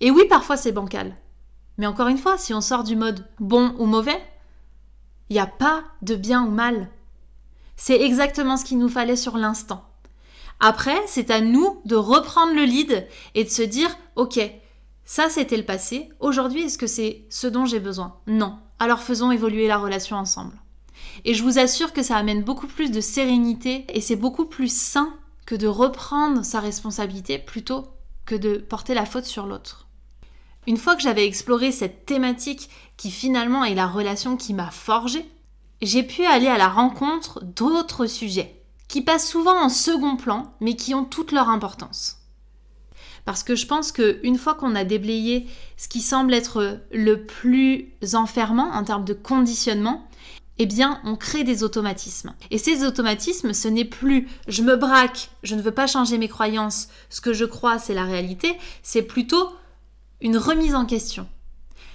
Et 0.00 0.10
oui, 0.10 0.24
parfois 0.28 0.56
c'est 0.56 0.72
bancal. 0.72 1.16
Mais 1.78 1.86
encore 1.86 2.08
une 2.08 2.18
fois, 2.18 2.38
si 2.38 2.54
on 2.54 2.60
sort 2.60 2.84
du 2.84 2.96
mode 2.96 3.26
bon 3.40 3.74
ou 3.78 3.86
mauvais, 3.86 4.22
il 5.28 5.34
n'y 5.34 5.40
a 5.40 5.46
pas 5.46 5.84
de 6.02 6.14
bien 6.14 6.44
ou 6.44 6.50
mal. 6.50 6.88
C'est 7.76 8.00
exactement 8.00 8.56
ce 8.56 8.64
qu'il 8.64 8.78
nous 8.78 8.88
fallait 8.88 9.16
sur 9.16 9.36
l'instant. 9.36 9.84
Après, 10.60 11.00
c'est 11.06 11.30
à 11.30 11.40
nous 11.40 11.80
de 11.84 11.96
reprendre 11.96 12.54
le 12.54 12.62
lead 12.62 13.08
et 13.34 13.44
de 13.44 13.48
se 13.48 13.62
dire, 13.62 13.90
ok, 14.14 14.38
ça 15.04 15.28
c'était 15.28 15.56
le 15.56 15.64
passé, 15.64 16.10
aujourd'hui 16.20 16.62
est-ce 16.62 16.78
que 16.78 16.86
c'est 16.86 17.26
ce 17.28 17.46
dont 17.46 17.66
j'ai 17.66 17.80
besoin? 17.80 18.16
Non. 18.26 18.58
Alors 18.78 19.00
faisons 19.00 19.30
évoluer 19.30 19.66
la 19.66 19.78
relation 19.78 20.16
ensemble. 20.16 20.54
Et 21.24 21.34
je 21.34 21.42
vous 21.42 21.58
assure 21.58 21.92
que 21.92 22.02
ça 22.02 22.16
amène 22.16 22.42
beaucoup 22.42 22.66
plus 22.66 22.90
de 22.90 23.00
sérénité 23.00 23.84
et 23.88 24.00
c'est 24.00 24.16
beaucoup 24.16 24.46
plus 24.46 24.74
sain 24.74 25.12
que 25.46 25.54
de 25.54 25.66
reprendre 25.66 26.44
sa 26.44 26.60
responsabilité 26.60 27.38
plutôt 27.38 27.86
que 28.24 28.34
de 28.34 28.56
porter 28.56 28.94
la 28.94 29.04
faute 29.04 29.26
sur 29.26 29.46
l'autre. 29.46 29.83
Une 30.66 30.76
fois 30.76 30.96
que 30.96 31.02
j'avais 31.02 31.26
exploré 31.26 31.72
cette 31.72 32.06
thématique 32.06 32.70
qui 32.96 33.10
finalement 33.10 33.64
est 33.64 33.74
la 33.74 33.86
relation 33.86 34.36
qui 34.36 34.54
m'a 34.54 34.70
forgée, 34.70 35.28
j'ai 35.82 36.02
pu 36.02 36.24
aller 36.24 36.46
à 36.46 36.58
la 36.58 36.68
rencontre 36.68 37.44
d'autres 37.44 38.06
sujets 38.06 38.62
qui 38.88 39.02
passent 39.02 39.28
souvent 39.28 39.60
en 39.60 39.68
second 39.68 40.16
plan 40.16 40.54
mais 40.60 40.76
qui 40.76 40.94
ont 40.94 41.04
toute 41.04 41.32
leur 41.32 41.48
importance. 41.48 42.18
Parce 43.24 43.42
que 43.42 43.54
je 43.54 43.66
pense 43.66 43.92
qu'une 43.92 44.38
fois 44.38 44.54
qu'on 44.54 44.74
a 44.74 44.84
déblayé 44.84 45.46
ce 45.76 45.88
qui 45.88 46.00
semble 46.00 46.34
être 46.34 46.80
le 46.92 47.24
plus 47.24 47.94
enfermant 48.14 48.70
en 48.72 48.84
termes 48.84 49.04
de 49.04 49.14
conditionnement, 49.14 50.06
eh 50.58 50.66
bien, 50.66 51.00
on 51.04 51.16
crée 51.16 51.42
des 51.42 51.64
automatismes. 51.64 52.34
Et 52.50 52.58
ces 52.58 52.84
automatismes, 52.84 53.52
ce 53.52 53.66
n'est 53.66 53.84
plus 53.84 54.28
je 54.46 54.62
me 54.62 54.76
braque, 54.76 55.30
je 55.42 55.54
ne 55.56 55.62
veux 55.62 55.72
pas 55.72 55.86
changer 55.86 56.18
mes 56.18 56.28
croyances, 56.28 56.88
ce 57.10 57.20
que 57.20 57.32
je 57.32 57.44
crois, 57.44 57.78
c'est 57.78 57.94
la 57.94 58.04
réalité, 58.04 58.56
c'est 58.82 59.02
plutôt 59.02 59.48
une 60.24 60.38
remise 60.38 60.74
en 60.74 60.86
question. 60.86 61.28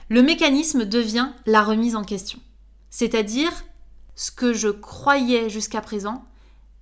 Le 0.07 0.21
mécanisme 0.21 0.85
devient 0.85 1.31
la 1.47 1.63
remise 1.63 1.95
en 1.95 2.03
question. 2.03 2.39
C'est-à-dire, 2.91 3.51
ce 4.13 4.29
que 4.29 4.53
je 4.53 4.69
croyais 4.69 5.49
jusqu'à 5.49 5.81
présent 5.81 6.23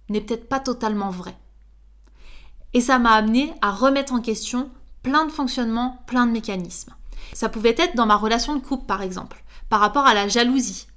n'est 0.09 0.19
peut-être 0.19 0.49
pas 0.49 0.59
totalement 0.59 1.09
vrai. 1.09 1.35
Et 2.73 2.81
ça 2.81 2.99
m'a 2.99 3.11
amené 3.11 3.53
à 3.61 3.71
remettre 3.71 4.11
en 4.11 4.19
question 4.19 4.69
plein 5.03 5.25
de 5.25 5.31
fonctionnements, 5.31 6.03
plein 6.05 6.27
de 6.27 6.33
mécanismes. 6.33 6.93
Ça 7.31 7.47
pouvait 7.47 7.75
être 7.77 7.95
dans 7.95 8.05
ma 8.05 8.17
relation 8.17 8.53
de 8.53 8.61
couple, 8.61 8.85
par 8.85 9.01
exemple, 9.01 9.41
par 9.69 9.79
rapport 9.79 10.05
à 10.05 10.13
la 10.13 10.27
jalousie. 10.27 10.87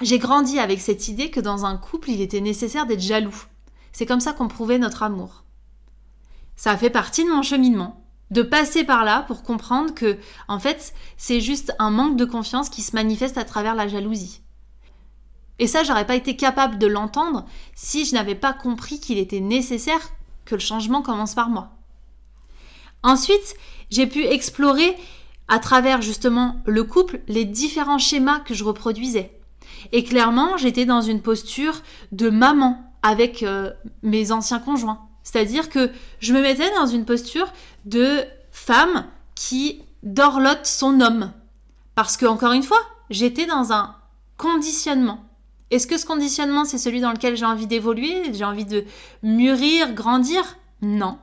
J'ai 0.00 0.18
grandi 0.18 0.58
avec 0.58 0.80
cette 0.80 1.06
idée 1.06 1.30
que 1.30 1.40
dans 1.40 1.66
un 1.66 1.76
couple, 1.76 2.10
il 2.10 2.20
était 2.20 2.40
nécessaire 2.40 2.86
d'être 2.86 3.00
jaloux. 3.00 3.44
C'est 3.92 4.06
comme 4.06 4.18
ça 4.18 4.32
qu'on 4.32 4.48
prouvait 4.48 4.78
notre 4.78 5.04
amour. 5.04 5.44
Ça 6.56 6.76
fait 6.76 6.90
partie 6.90 7.24
de 7.24 7.30
mon 7.30 7.42
cheminement, 7.42 8.00
de 8.30 8.42
passer 8.42 8.84
par 8.84 9.04
là 9.04 9.24
pour 9.26 9.42
comprendre 9.42 9.94
que, 9.94 10.18
en 10.48 10.58
fait, 10.58 10.94
c'est 11.16 11.40
juste 11.40 11.74
un 11.78 11.90
manque 11.90 12.16
de 12.16 12.24
confiance 12.24 12.68
qui 12.68 12.82
se 12.82 12.94
manifeste 12.94 13.38
à 13.38 13.44
travers 13.44 13.74
la 13.74 13.88
jalousie. 13.88 14.42
Et 15.58 15.66
ça, 15.66 15.84
j'aurais 15.84 16.06
pas 16.06 16.14
été 16.14 16.36
capable 16.36 16.78
de 16.78 16.86
l'entendre 16.86 17.44
si 17.74 18.04
je 18.04 18.14
n'avais 18.14 18.34
pas 18.34 18.52
compris 18.52 18.98
qu'il 18.98 19.18
était 19.18 19.40
nécessaire 19.40 20.10
que 20.46 20.54
le 20.54 20.60
changement 20.60 21.02
commence 21.02 21.34
par 21.34 21.50
moi. 21.50 21.72
Ensuite, 23.02 23.54
j'ai 23.90 24.06
pu 24.06 24.24
explorer 24.24 24.96
à 25.48 25.58
travers 25.58 26.00
justement 26.00 26.62
le 26.64 26.84
couple 26.84 27.20
les 27.28 27.44
différents 27.44 27.98
schémas 27.98 28.40
que 28.40 28.54
je 28.54 28.64
reproduisais. 28.64 29.38
Et 29.92 30.04
clairement, 30.04 30.56
j'étais 30.56 30.86
dans 30.86 31.02
une 31.02 31.20
posture 31.20 31.82
de 32.12 32.30
maman 32.30 32.82
avec 33.02 33.42
euh, 33.42 33.70
mes 34.02 34.32
anciens 34.32 34.60
conjoints. 34.60 35.09
C'est-à-dire 35.30 35.68
que 35.68 35.90
je 36.18 36.32
me 36.32 36.40
mettais 36.40 36.74
dans 36.74 36.86
une 36.86 37.04
posture 37.04 37.52
de 37.84 38.24
femme 38.50 39.06
qui 39.36 39.82
dorlote 40.02 40.66
son 40.66 41.00
homme. 41.00 41.32
Parce 41.94 42.16
que, 42.16 42.26
encore 42.26 42.52
une 42.52 42.64
fois, 42.64 42.80
j'étais 43.10 43.46
dans 43.46 43.72
un 43.72 43.94
conditionnement. 44.36 45.24
Est-ce 45.70 45.86
que 45.86 45.98
ce 45.98 46.06
conditionnement, 46.06 46.64
c'est 46.64 46.78
celui 46.78 47.00
dans 47.00 47.12
lequel 47.12 47.36
j'ai 47.36 47.44
envie 47.44 47.68
d'évoluer, 47.68 48.32
j'ai 48.32 48.44
envie 48.44 48.64
de 48.64 48.84
mûrir, 49.22 49.92
grandir? 49.92 50.42
Non. 50.82 51.18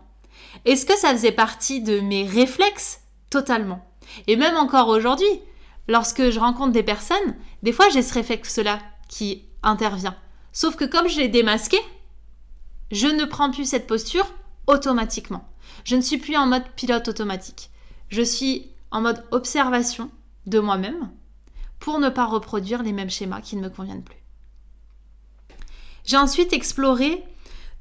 Est-ce 0.64 0.86
que 0.86 0.98
ça 0.98 1.12
faisait 1.12 1.34
partie 1.34 1.82
de 1.82 2.00
mes 2.00 2.26
réflexes? 2.26 3.02
Totalement. 3.30 3.86
Et 4.28 4.38
même 4.38 4.56
encore 4.56 4.88
aujourd'hui, 4.88 5.42
lorsque 5.90 6.30
je 6.30 6.40
rencontre 6.40 6.72
des 6.72 6.84
personnes, 6.84 7.36
des 7.62 7.74
fois 7.74 7.90
j'ai 7.90 8.02
ce 8.02 8.14
réflexe-là 8.14 8.80
qui 9.10 9.44
intervient. 9.64 10.16
Sauf 10.54 10.78
que 10.78 10.86
comme 10.86 11.10
je 11.10 11.20
l'ai 11.20 11.28
démasqué, 11.28 11.78
je 12.92 13.08
ne 13.08 13.26
prends 13.26 13.52
plus 13.52 13.66
cette 13.66 13.88
posture 13.88 14.28
automatiquement. 14.68 15.48
Je 15.84 15.96
ne 15.96 16.02
suis 16.02 16.18
plus 16.18 16.36
en 16.36 16.48
mode 16.48 16.68
pilote 16.76 17.08
automatique. 17.08 17.70
Je 18.10 18.22
suis 18.22 18.72
en 18.92 19.02
mode 19.02 19.24
observation 19.32 20.10
de 20.46 20.60
moi-même 20.60 21.10
pour 21.80 22.00
ne 22.00 22.10
pas 22.10 22.26
reproduire 22.26 22.84
les 22.84 22.94
mêmes 22.94 23.10
schémas 23.10 23.42
qui 23.42 23.56
ne 23.56 23.62
me 23.62 23.70
conviennent 23.70 24.04
plus. 24.04 24.18
J'ai 26.06 26.18
ensuite 26.18 26.54
exploré 26.54 27.24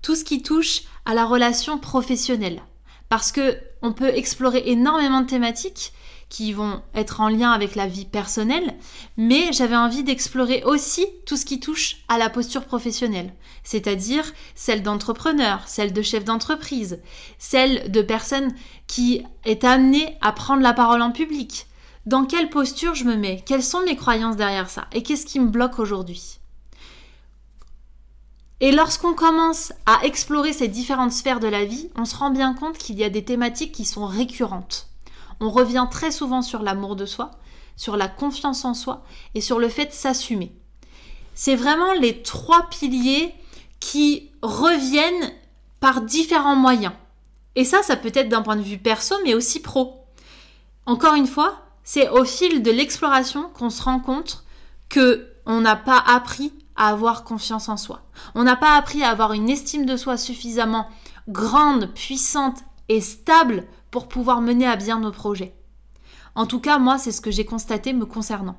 tout 0.02 0.16
ce 0.16 0.24
qui 0.24 0.42
touche 0.42 0.82
à 1.04 1.14
la 1.14 1.24
relation 1.24 1.78
professionnelle 1.78 2.62
parce 3.08 3.30
que 3.30 3.56
on 3.82 3.92
peut 3.92 4.08
explorer 4.08 4.62
énormément 4.66 5.20
de 5.20 5.26
thématiques 5.26 5.92
qui 6.28 6.52
vont 6.52 6.82
être 6.94 7.20
en 7.20 7.28
lien 7.28 7.52
avec 7.52 7.74
la 7.76 7.86
vie 7.86 8.04
personnelle, 8.04 8.74
mais 9.16 9.52
j'avais 9.52 9.76
envie 9.76 10.02
d'explorer 10.02 10.62
aussi 10.64 11.06
tout 11.24 11.36
ce 11.36 11.44
qui 11.44 11.60
touche 11.60 11.98
à 12.08 12.18
la 12.18 12.30
posture 12.30 12.64
professionnelle, 12.64 13.32
c'est-à-dire 13.62 14.32
celle 14.54 14.82
d'entrepreneur, 14.82 15.62
celle 15.66 15.92
de 15.92 16.02
chef 16.02 16.24
d'entreprise, 16.24 17.00
celle 17.38 17.90
de 17.90 18.02
personne 18.02 18.52
qui 18.86 19.24
est 19.44 19.64
amenée 19.64 20.16
à 20.20 20.32
prendre 20.32 20.62
la 20.62 20.72
parole 20.72 21.02
en 21.02 21.12
public. 21.12 21.66
Dans 22.06 22.24
quelle 22.24 22.50
posture 22.50 22.94
je 22.94 23.04
me 23.04 23.16
mets? 23.16 23.42
Quelles 23.46 23.64
sont 23.64 23.82
mes 23.84 23.96
croyances 23.96 24.36
derrière 24.36 24.70
ça? 24.70 24.86
Et 24.92 25.02
qu'est-ce 25.02 25.26
qui 25.26 25.40
me 25.40 25.48
bloque 25.48 25.78
aujourd'hui? 25.78 26.38
Et 28.60 28.72
lorsqu'on 28.72 29.12
commence 29.12 29.72
à 29.84 30.04
explorer 30.04 30.52
ces 30.52 30.68
différentes 30.68 31.12
sphères 31.12 31.40
de 31.40 31.48
la 31.48 31.64
vie, 31.64 31.90
on 31.94 32.04
se 32.04 32.16
rend 32.16 32.30
bien 32.30 32.54
compte 32.54 32.78
qu'il 32.78 32.96
y 32.96 33.04
a 33.04 33.10
des 33.10 33.24
thématiques 33.24 33.72
qui 33.72 33.84
sont 33.84 34.06
récurrentes 34.06 34.85
on 35.40 35.50
revient 35.50 35.86
très 35.90 36.10
souvent 36.10 36.42
sur 36.42 36.62
l'amour 36.62 36.96
de 36.96 37.06
soi, 37.06 37.32
sur 37.76 37.96
la 37.96 38.08
confiance 38.08 38.64
en 38.64 38.74
soi 38.74 39.04
et 39.34 39.40
sur 39.40 39.58
le 39.58 39.68
fait 39.68 39.86
de 39.86 39.92
s'assumer. 39.92 40.52
C'est 41.34 41.56
vraiment 41.56 41.92
les 41.92 42.22
trois 42.22 42.68
piliers 42.70 43.34
qui 43.80 44.30
reviennent 44.42 45.32
par 45.80 46.00
différents 46.00 46.56
moyens. 46.56 46.94
Et 47.54 47.64
ça, 47.64 47.82
ça 47.82 47.96
peut 47.96 48.12
être 48.14 48.28
d'un 48.28 48.42
point 48.42 48.56
de 48.56 48.62
vue 48.62 48.78
perso, 48.78 49.14
mais 49.24 49.34
aussi 49.34 49.60
pro. 49.60 50.04
Encore 50.86 51.14
une 51.14 51.26
fois, 51.26 51.62
c'est 51.84 52.08
au 52.08 52.24
fil 52.24 52.62
de 52.62 52.70
l'exploration 52.70 53.50
qu'on 53.54 53.70
se 53.70 53.82
rend 53.82 54.00
compte 54.00 54.44
que 54.88 55.32
on 55.46 55.60
n'a 55.60 55.76
pas 55.76 55.98
appris 55.98 56.52
à 56.76 56.88
avoir 56.88 57.24
confiance 57.24 57.68
en 57.68 57.76
soi. 57.76 58.02
On 58.34 58.44
n'a 58.44 58.56
pas 58.56 58.76
appris 58.76 59.02
à 59.02 59.10
avoir 59.10 59.32
une 59.32 59.48
estime 59.48 59.86
de 59.86 59.96
soi 59.96 60.16
suffisamment 60.16 60.88
grande, 61.28 61.92
puissante 61.94 62.58
et 62.88 63.00
stable 63.00 63.66
pour 63.90 64.08
pouvoir 64.08 64.40
mener 64.40 64.66
à 64.66 64.76
bien 64.76 65.00
nos 65.00 65.12
projets. 65.12 65.54
En 66.34 66.46
tout 66.46 66.60
cas, 66.60 66.78
moi, 66.78 66.98
c'est 66.98 67.12
ce 67.12 67.20
que 67.20 67.30
j'ai 67.30 67.44
constaté 67.44 67.92
me 67.92 68.06
concernant. 68.06 68.58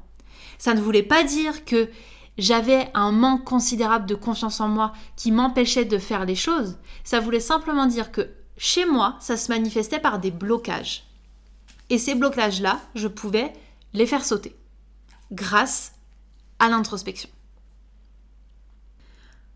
Ça 0.57 0.73
ne 0.73 0.81
voulait 0.81 1.03
pas 1.03 1.23
dire 1.23 1.63
que 1.65 1.89
j'avais 2.37 2.89
un 2.93 3.11
manque 3.11 3.43
considérable 3.43 4.05
de 4.05 4.15
confiance 4.15 4.59
en 4.59 4.67
moi 4.67 4.93
qui 5.15 5.31
m'empêchait 5.31 5.85
de 5.85 5.97
faire 5.97 6.25
les 6.25 6.35
choses. 6.35 6.77
Ça 7.03 7.19
voulait 7.19 7.39
simplement 7.39 7.85
dire 7.85 8.11
que 8.11 8.29
chez 8.57 8.85
moi, 8.85 9.15
ça 9.19 9.37
se 9.37 9.51
manifestait 9.51 9.99
par 9.99 10.19
des 10.19 10.31
blocages. 10.31 11.03
Et 11.89 11.97
ces 11.97 12.15
blocages-là, 12.15 12.79
je 12.95 13.07
pouvais 13.07 13.53
les 13.93 14.05
faire 14.05 14.25
sauter 14.25 14.55
grâce 15.31 15.93
à 16.59 16.69
l'introspection. 16.69 17.29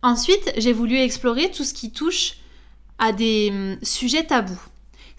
Ensuite, 0.03 0.51
j'ai 0.57 0.73
voulu 0.73 0.97
explorer 0.97 1.51
tout 1.51 1.63
ce 1.63 1.73
qui 1.73 1.91
touche 1.91 2.37
à 2.97 3.11
des 3.11 3.49
hum, 3.51 3.77
sujets 3.83 4.25
tabous. 4.25 4.59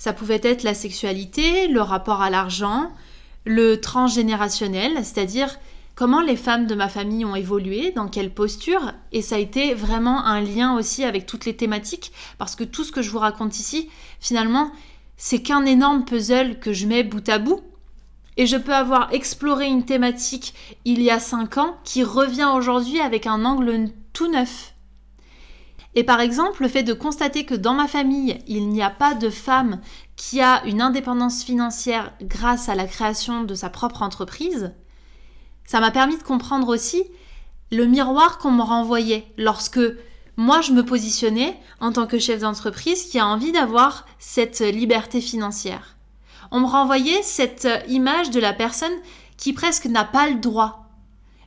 Ça 0.02 0.12
pouvait 0.12 0.40
être 0.42 0.64
la 0.64 0.74
sexualité, 0.74 1.68
le 1.68 1.80
rapport 1.80 2.22
à 2.22 2.28
l'argent, 2.28 2.90
le 3.44 3.80
transgénérationnel, 3.80 4.94
c'est-à-dire 5.04 5.60
comment 5.94 6.20
les 6.20 6.34
femmes 6.34 6.66
de 6.66 6.74
ma 6.74 6.88
famille 6.88 7.24
ont 7.24 7.36
évolué, 7.36 7.92
dans 7.92 8.08
quelle 8.08 8.34
posture, 8.34 8.94
et 9.12 9.22
ça 9.22 9.36
a 9.36 9.38
été 9.38 9.74
vraiment 9.74 10.24
un 10.24 10.40
lien 10.40 10.76
aussi 10.76 11.04
avec 11.04 11.24
toutes 11.24 11.44
les 11.44 11.54
thématiques, 11.54 12.10
parce 12.36 12.56
que 12.56 12.64
tout 12.64 12.82
ce 12.82 12.90
que 12.90 13.00
je 13.00 13.10
vous 13.10 13.20
raconte 13.20 13.60
ici, 13.60 13.90
finalement, 14.18 14.72
c'est 15.16 15.40
qu'un 15.40 15.64
énorme 15.64 16.04
puzzle 16.04 16.58
que 16.58 16.72
je 16.72 16.88
mets 16.88 17.04
bout 17.04 17.28
à 17.28 17.38
bout, 17.38 17.60
et 18.36 18.48
je 18.48 18.56
peux 18.56 18.74
avoir 18.74 19.12
exploré 19.12 19.68
une 19.68 19.84
thématique 19.84 20.52
il 20.84 21.00
y 21.00 21.12
a 21.12 21.20
cinq 21.20 21.58
ans 21.58 21.76
qui 21.84 22.02
revient 22.02 22.50
aujourd'hui 22.52 22.98
avec 22.98 23.28
un 23.28 23.44
angle 23.44 23.90
tout 24.12 24.28
neuf. 24.28 24.71
Et 25.94 26.04
par 26.04 26.20
exemple, 26.20 26.62
le 26.62 26.68
fait 26.68 26.82
de 26.82 26.94
constater 26.94 27.44
que 27.44 27.54
dans 27.54 27.74
ma 27.74 27.86
famille, 27.86 28.38
il 28.46 28.68
n'y 28.68 28.82
a 28.82 28.90
pas 28.90 29.14
de 29.14 29.28
femme 29.28 29.80
qui 30.16 30.40
a 30.40 30.64
une 30.64 30.80
indépendance 30.80 31.44
financière 31.44 32.12
grâce 32.22 32.68
à 32.68 32.74
la 32.74 32.86
création 32.86 33.44
de 33.44 33.54
sa 33.54 33.68
propre 33.68 34.02
entreprise, 34.02 34.72
ça 35.66 35.80
m'a 35.80 35.90
permis 35.90 36.16
de 36.16 36.22
comprendre 36.22 36.68
aussi 36.68 37.04
le 37.70 37.86
miroir 37.86 38.38
qu'on 38.38 38.50
me 38.50 38.62
renvoyait 38.62 39.26
lorsque 39.38 39.80
moi 40.36 40.60
je 40.60 40.72
me 40.72 40.84
positionnais 40.84 41.58
en 41.80 41.92
tant 41.92 42.06
que 42.06 42.18
chef 42.18 42.40
d'entreprise 42.40 43.04
qui 43.04 43.18
a 43.18 43.26
envie 43.26 43.52
d'avoir 43.52 44.06
cette 44.18 44.60
liberté 44.60 45.20
financière. 45.20 45.96
On 46.50 46.60
me 46.60 46.66
renvoyait 46.66 47.22
cette 47.22 47.68
image 47.88 48.30
de 48.30 48.40
la 48.40 48.52
personne 48.52 48.92
qui 49.36 49.52
presque 49.52 49.86
n'a 49.86 50.04
pas 50.04 50.28
le 50.28 50.36
droit. 50.36 50.90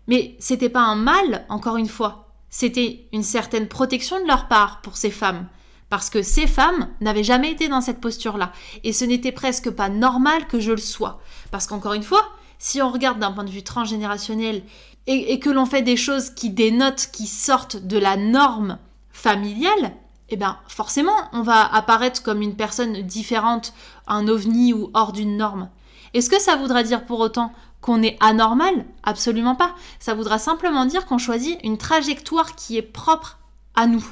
Mais 0.07 0.35
c'était 0.39 0.69
pas 0.69 0.81
un 0.81 0.95
mal, 0.95 1.45
encore 1.49 1.77
une 1.77 1.87
fois. 1.87 2.24
C'était 2.57 3.05
une 3.11 3.21
certaine 3.21 3.67
protection 3.67 4.17
de 4.21 4.27
leur 4.27 4.47
part 4.47 4.79
pour 4.79 4.95
ces 4.95 5.11
femmes, 5.11 5.45
parce 5.89 6.09
que 6.09 6.21
ces 6.21 6.47
femmes 6.47 6.87
n'avaient 7.01 7.21
jamais 7.21 7.51
été 7.51 7.67
dans 7.67 7.81
cette 7.81 7.99
posture-là, 7.99 8.53
et 8.85 8.93
ce 8.93 9.03
n'était 9.03 9.33
presque 9.33 9.69
pas 9.71 9.89
normal 9.89 10.47
que 10.47 10.61
je 10.61 10.71
le 10.71 10.77
sois, 10.77 11.19
parce 11.51 11.67
qu'encore 11.67 11.91
une 11.91 12.01
fois, 12.01 12.25
si 12.57 12.81
on 12.81 12.89
regarde 12.89 13.19
d'un 13.19 13.33
point 13.33 13.43
de 13.43 13.49
vue 13.49 13.61
transgénérationnel 13.61 14.63
et, 15.05 15.37
que 15.41 15.49
l'on 15.49 15.65
fait 15.65 15.81
des 15.81 15.97
choses 15.97 16.29
qui 16.29 16.49
dénotent, 16.49 17.09
qui 17.11 17.27
sortent 17.27 17.75
de 17.75 17.97
la 17.97 18.15
norme 18.15 18.77
familiale, 19.11 19.91
eh 20.29 20.37
bien 20.37 20.57
forcément 20.69 21.11
on 21.33 21.41
va 21.41 21.61
apparaître 21.61 22.23
comme 22.23 22.41
une 22.41 22.55
personne 22.55 23.01
différente, 23.01 23.73
un 24.07 24.29
ovni 24.29 24.71
ou 24.71 24.91
hors 24.93 25.11
d'une 25.11 25.35
norme. 25.35 25.69
Est-ce 26.13 26.29
que 26.29 26.39
ça 26.39 26.55
voudra 26.55 26.83
dire 26.83 27.05
pour 27.05 27.19
autant 27.19 27.51
qu'on 27.85 28.01
est 28.01 28.17
anormal? 28.19 28.83
Absolument 29.03 29.53
pas. 29.53 29.75
Ça 29.99 30.15
voudra 30.15 30.39
simplement 30.39 30.87
dire 30.87 31.05
qu'on 31.05 31.19
choisit 31.19 31.59
une 31.63 31.77
trajectoire 31.77 32.55
qui 32.55 32.77
est 32.77 32.81
propre 32.81 33.37
à 33.75 33.85
nous. 33.85 34.03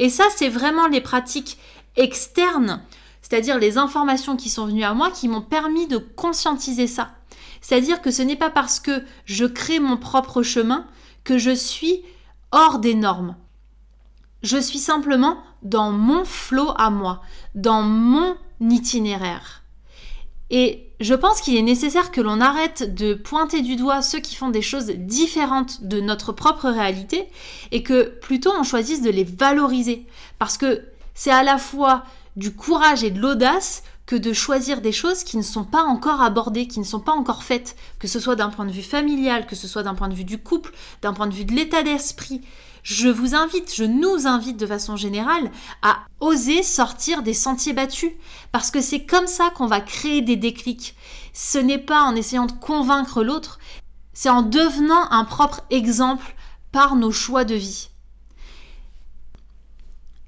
Et 0.00 0.10
ça, 0.10 0.24
c'est 0.34 0.48
vraiment 0.48 0.88
les 0.88 1.00
pratiques 1.00 1.56
externes, 1.94 2.82
c'est-à-dire 3.22 3.60
les 3.60 3.78
informations 3.78 4.36
qui 4.36 4.50
sont 4.50 4.66
venues 4.66 4.82
à 4.82 4.92
moi 4.92 5.12
qui 5.12 5.28
m'ont 5.28 5.40
permis 5.40 5.86
de 5.86 5.98
conscientiser 5.98 6.88
ça. 6.88 7.12
C'est-à-dire 7.60 8.02
que 8.02 8.10
ce 8.10 8.22
n'est 8.22 8.34
pas 8.34 8.50
parce 8.50 8.80
que 8.80 9.04
je 9.24 9.44
crée 9.44 9.78
mon 9.78 9.96
propre 9.96 10.42
chemin 10.42 10.84
que 11.22 11.38
je 11.38 11.54
suis 11.54 12.02
hors 12.50 12.80
des 12.80 12.96
normes. 12.96 13.36
Je 14.42 14.56
suis 14.56 14.80
simplement 14.80 15.38
dans 15.62 15.92
mon 15.92 16.24
flot 16.24 16.72
à 16.76 16.90
moi, 16.90 17.22
dans 17.54 17.82
mon 17.82 18.34
itinéraire. 18.58 19.59
Et 20.50 20.90
je 20.98 21.14
pense 21.14 21.40
qu'il 21.40 21.56
est 21.56 21.62
nécessaire 21.62 22.10
que 22.10 22.20
l'on 22.20 22.40
arrête 22.40 22.94
de 22.94 23.14
pointer 23.14 23.62
du 23.62 23.76
doigt 23.76 24.02
ceux 24.02 24.18
qui 24.18 24.34
font 24.34 24.50
des 24.50 24.62
choses 24.62 24.86
différentes 24.86 25.84
de 25.84 26.00
notre 26.00 26.32
propre 26.32 26.68
réalité 26.68 27.28
et 27.70 27.82
que 27.82 28.02
plutôt 28.20 28.52
on 28.58 28.64
choisisse 28.64 29.00
de 29.00 29.10
les 29.10 29.24
valoriser. 29.24 30.06
Parce 30.38 30.58
que 30.58 30.82
c'est 31.14 31.30
à 31.30 31.42
la 31.42 31.56
fois 31.56 32.04
du 32.36 32.54
courage 32.54 33.04
et 33.04 33.10
de 33.10 33.20
l'audace 33.20 33.82
que 34.06 34.16
de 34.16 34.32
choisir 34.32 34.80
des 34.80 34.90
choses 34.90 35.22
qui 35.22 35.36
ne 35.36 35.42
sont 35.42 35.64
pas 35.64 35.84
encore 35.84 36.20
abordées, 36.20 36.66
qui 36.66 36.80
ne 36.80 36.84
sont 36.84 36.98
pas 36.98 37.12
encore 37.12 37.44
faites, 37.44 37.76
que 38.00 38.08
ce 38.08 38.18
soit 38.18 38.34
d'un 38.34 38.48
point 38.48 38.66
de 38.66 38.72
vue 38.72 38.82
familial, 38.82 39.46
que 39.46 39.54
ce 39.54 39.68
soit 39.68 39.84
d'un 39.84 39.94
point 39.94 40.08
de 40.08 40.14
vue 40.14 40.24
du 40.24 40.38
couple, 40.38 40.72
d'un 41.00 41.12
point 41.12 41.28
de 41.28 41.34
vue 41.34 41.44
de 41.44 41.52
l'état 41.54 41.84
d'esprit. 41.84 42.40
Je 42.82 43.08
vous 43.08 43.34
invite, 43.34 43.74
je 43.74 43.84
nous 43.84 44.26
invite 44.26 44.56
de 44.56 44.66
façon 44.66 44.96
générale 44.96 45.50
à 45.82 45.98
oser 46.20 46.62
sortir 46.62 47.22
des 47.22 47.34
sentiers 47.34 47.72
battus. 47.72 48.12
Parce 48.52 48.70
que 48.70 48.80
c'est 48.80 49.04
comme 49.04 49.26
ça 49.26 49.50
qu'on 49.50 49.66
va 49.66 49.80
créer 49.80 50.22
des 50.22 50.36
déclics. 50.36 50.94
Ce 51.32 51.58
n'est 51.58 51.78
pas 51.78 52.02
en 52.02 52.14
essayant 52.14 52.46
de 52.46 52.52
convaincre 52.52 53.22
l'autre, 53.22 53.58
c'est 54.12 54.28
en 54.28 54.42
devenant 54.42 55.10
un 55.10 55.24
propre 55.24 55.62
exemple 55.70 56.34
par 56.72 56.96
nos 56.96 57.12
choix 57.12 57.44
de 57.44 57.54
vie. 57.54 57.88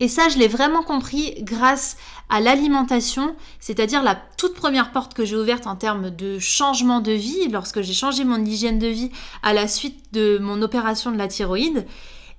Et 0.00 0.08
ça, 0.08 0.28
je 0.28 0.36
l'ai 0.36 0.48
vraiment 0.48 0.82
compris 0.82 1.34
grâce 1.42 1.96
à 2.28 2.40
l'alimentation, 2.40 3.36
c'est-à-dire 3.60 4.02
la 4.02 4.16
toute 4.16 4.54
première 4.54 4.90
porte 4.90 5.14
que 5.14 5.24
j'ai 5.24 5.36
ouverte 5.36 5.68
en 5.68 5.76
termes 5.76 6.10
de 6.10 6.40
changement 6.40 7.00
de 7.00 7.12
vie, 7.12 7.48
lorsque 7.48 7.82
j'ai 7.82 7.92
changé 7.92 8.24
mon 8.24 8.44
hygiène 8.44 8.80
de 8.80 8.88
vie 8.88 9.10
à 9.44 9.52
la 9.52 9.68
suite 9.68 10.12
de 10.12 10.38
mon 10.42 10.60
opération 10.60 11.12
de 11.12 11.18
la 11.18 11.28
thyroïde, 11.28 11.86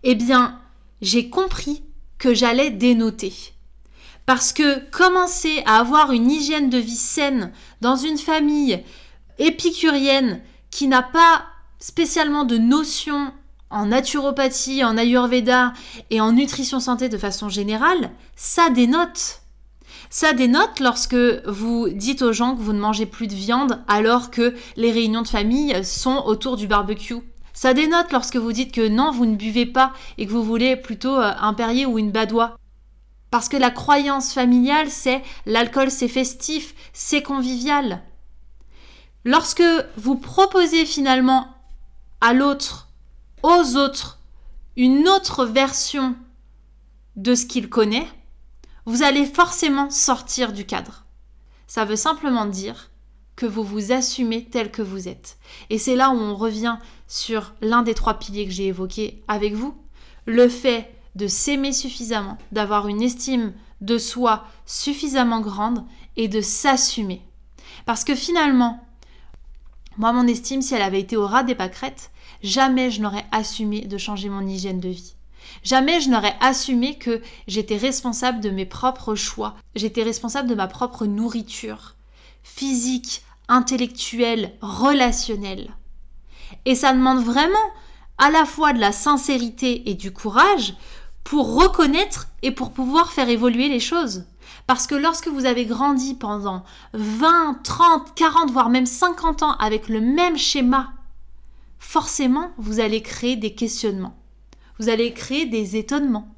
eh 0.04 0.16
bien, 0.16 0.60
j'ai 1.02 1.30
compris 1.30 1.84
que 2.18 2.34
j'allais 2.34 2.70
dénoter. 2.70 3.34
Parce 4.26 4.54
que 4.54 4.80
commencer 4.90 5.64
à 5.66 5.78
avoir 5.80 6.12
une 6.12 6.32
hygiène 6.32 6.70
de 6.70 6.78
vie 6.78 6.96
saine 6.96 7.52
dans 7.82 7.98
une 7.98 8.18
famille 8.18 8.84
épicurienne 9.38 10.42
qui 10.72 10.88
n'a 10.88 11.04
pas 11.04 11.44
spécialement 11.80 12.46
de 12.46 12.58
notions 12.58 13.34
en 13.70 13.88
naturopathie, 13.88 14.84
en 14.84 14.98
ayurveda 14.98 15.74
et 16.10 16.22
en 16.22 16.32
nutrition 16.32 16.80
santé 16.80 17.10
de 17.10 17.18
façon 17.18 17.50
générale, 17.50 18.12
ça 18.36 18.70
dénote. 18.70 19.42
Ça 20.10 20.34
dénote 20.34 20.80
lorsque 20.80 21.16
vous 21.48 21.90
dites 21.90 22.22
aux 22.22 22.34
gens 22.34 22.56
que 22.56 22.62
vous 22.62 22.74
ne 22.74 22.80
mangez 22.80 23.08
plus 23.08 23.28
de 23.28 23.34
viande 23.34 23.84
alors 23.88 24.30
que 24.30 24.54
les 24.78 24.92
réunions 24.92 25.24
de 25.24 25.28
famille 25.28 25.84
sont 25.84 26.24
autour 26.26 26.56
du 26.56 26.68
barbecue. 26.68 27.16
Ça 27.54 27.74
dénote 27.74 28.12
lorsque 28.12 28.36
vous 28.36 28.52
dites 28.52 28.74
que 28.74 28.88
non, 28.88 29.12
vous 29.12 29.26
ne 29.26 29.36
buvez 29.36 29.66
pas 29.66 29.94
et 30.18 30.26
que 30.26 30.32
vous 30.32 30.44
voulez 30.44 30.76
plutôt 30.76 31.16
euh, 31.16 31.32
un 31.40 31.54
Perrier 31.54 31.86
ou 31.86 32.00
une 32.00 32.12
Badois. 32.12 32.58
Parce 33.30 33.48
que 33.50 33.58
la 33.58 33.72
croyance 33.72 34.34
familiale, 34.34 34.90
c'est 34.90 35.24
l'alcool 35.46 35.90
c'est 35.90 36.08
festif, 36.08 36.74
c'est 36.94 37.22
convivial. 37.24 38.04
Lorsque 39.26 39.64
vous 39.98 40.16
proposez 40.16 40.86
finalement 40.86 41.48
à 42.22 42.34
l'autre 42.34 42.90
aux 43.44 43.76
autres 43.76 44.20
une 44.76 45.08
autre 45.08 45.46
version 45.46 46.16
de 47.16 47.36
ce 47.36 47.46
qu'il 47.46 47.70
connaît, 47.70 48.08
vous 48.86 49.04
allez 49.04 49.26
forcément 49.26 49.90
sortir 49.90 50.52
du 50.52 50.66
cadre. 50.66 51.06
Ça 51.68 51.86
veut 51.86 51.96
simplement 51.96 52.46
dire 52.46 52.90
que 53.36 53.46
vous 53.46 53.64
vous 53.64 53.92
assumez 53.92 54.46
tel 54.46 54.72
que 54.72 54.82
vous 54.82 55.08
êtes. 55.08 55.38
Et 55.70 55.78
c'est 55.78 55.96
là 55.96 56.12
où 56.12 56.18
on 56.18 56.36
revient 56.36 56.78
sur 57.08 57.54
l'un 57.62 57.84
des 57.84 57.94
trois 57.94 58.16
piliers 58.16 58.46
que 58.46 58.52
j'ai 58.52 58.68
évoqué 58.68 59.24
avec 59.28 59.54
vous, 59.54 59.76
le 60.26 60.48
fait 60.48 60.94
de 61.16 61.28
s'aimer 61.28 61.74
suffisamment, 61.74 62.38
d'avoir 62.52 62.88
une 62.88 63.02
estime 63.02 63.54
de 63.82 63.98
soi 63.98 64.46
suffisamment 64.66 65.42
grande 65.42 65.84
et 66.16 66.28
de 66.28 66.42
s'assumer. 66.42 67.22
Parce 67.86 68.04
que 68.04 68.16
finalement, 68.16 68.84
moi, 69.98 70.12
mon 70.12 70.28
estime, 70.28 70.62
si 70.62 70.74
elle 70.74 70.82
avait 70.82 71.02
été 71.02 71.18
au 71.18 71.28
ras 71.28 71.44
des 71.44 71.56
pâquerettes, 71.56 72.12
jamais 72.42 72.90
je 72.90 73.02
n'aurais 73.02 73.26
assumé 73.32 73.82
de 73.82 73.98
changer 73.98 74.30
mon 74.30 74.46
hygiène 74.46 74.80
de 74.80 74.90
vie. 74.90 75.16
Jamais 75.64 76.02
je 76.02 76.10
n'aurais 76.10 76.36
assumé 76.40 76.98
que 76.98 77.22
j'étais 77.48 77.78
responsable 77.78 78.40
de 78.40 78.50
mes 78.50 78.66
propres 78.66 79.16
choix, 79.16 79.56
j'étais 79.76 80.04
responsable 80.04 80.50
de 80.50 80.56
ma 80.56 80.68
propre 80.68 81.06
nourriture, 81.06 81.96
physique, 82.44 83.24
intellectuelle, 83.48 84.54
relationnelle. 84.62 85.72
Et 86.66 86.76
ça 86.76 86.94
demande 86.94 87.24
vraiment 87.24 87.58
à 88.18 88.30
la 88.30 88.46
fois 88.46 88.74
de 88.74 88.80
la 88.80 88.92
sincérité 88.92 89.90
et 89.90 89.96
du 89.96 90.12
courage 90.14 90.76
pour 91.24 91.56
reconnaître 91.56 92.28
et 92.42 92.52
pour 92.52 92.72
pouvoir 92.72 93.12
faire 93.12 93.30
évoluer 93.30 93.70
les 93.70 93.80
choses. 93.80 94.26
Parce 94.68 94.88
que 94.88 94.96
lorsque 94.96 95.28
vous 95.28 95.46
avez 95.46 95.66
grandi 95.66 96.14
pendant 96.14 96.64
20, 96.94 97.60
30, 97.64 98.14
40, 98.16 98.52
voire 98.52 98.70
même 98.70 98.86
50 98.86 99.44
ans 99.44 99.56
avec 99.58 99.90
le 99.90 100.00
même 100.00 100.38
schéma 100.38 100.94
forcément, 101.80 102.52
vous 102.58 102.80
allez 102.80 103.02
créer 103.02 103.36
des 103.36 103.54
questionnements. 103.54 104.18
Vous 104.80 104.90
allez 104.90 105.14
créer 105.14 105.46
des 105.46 105.76
étonnements. 105.76 106.34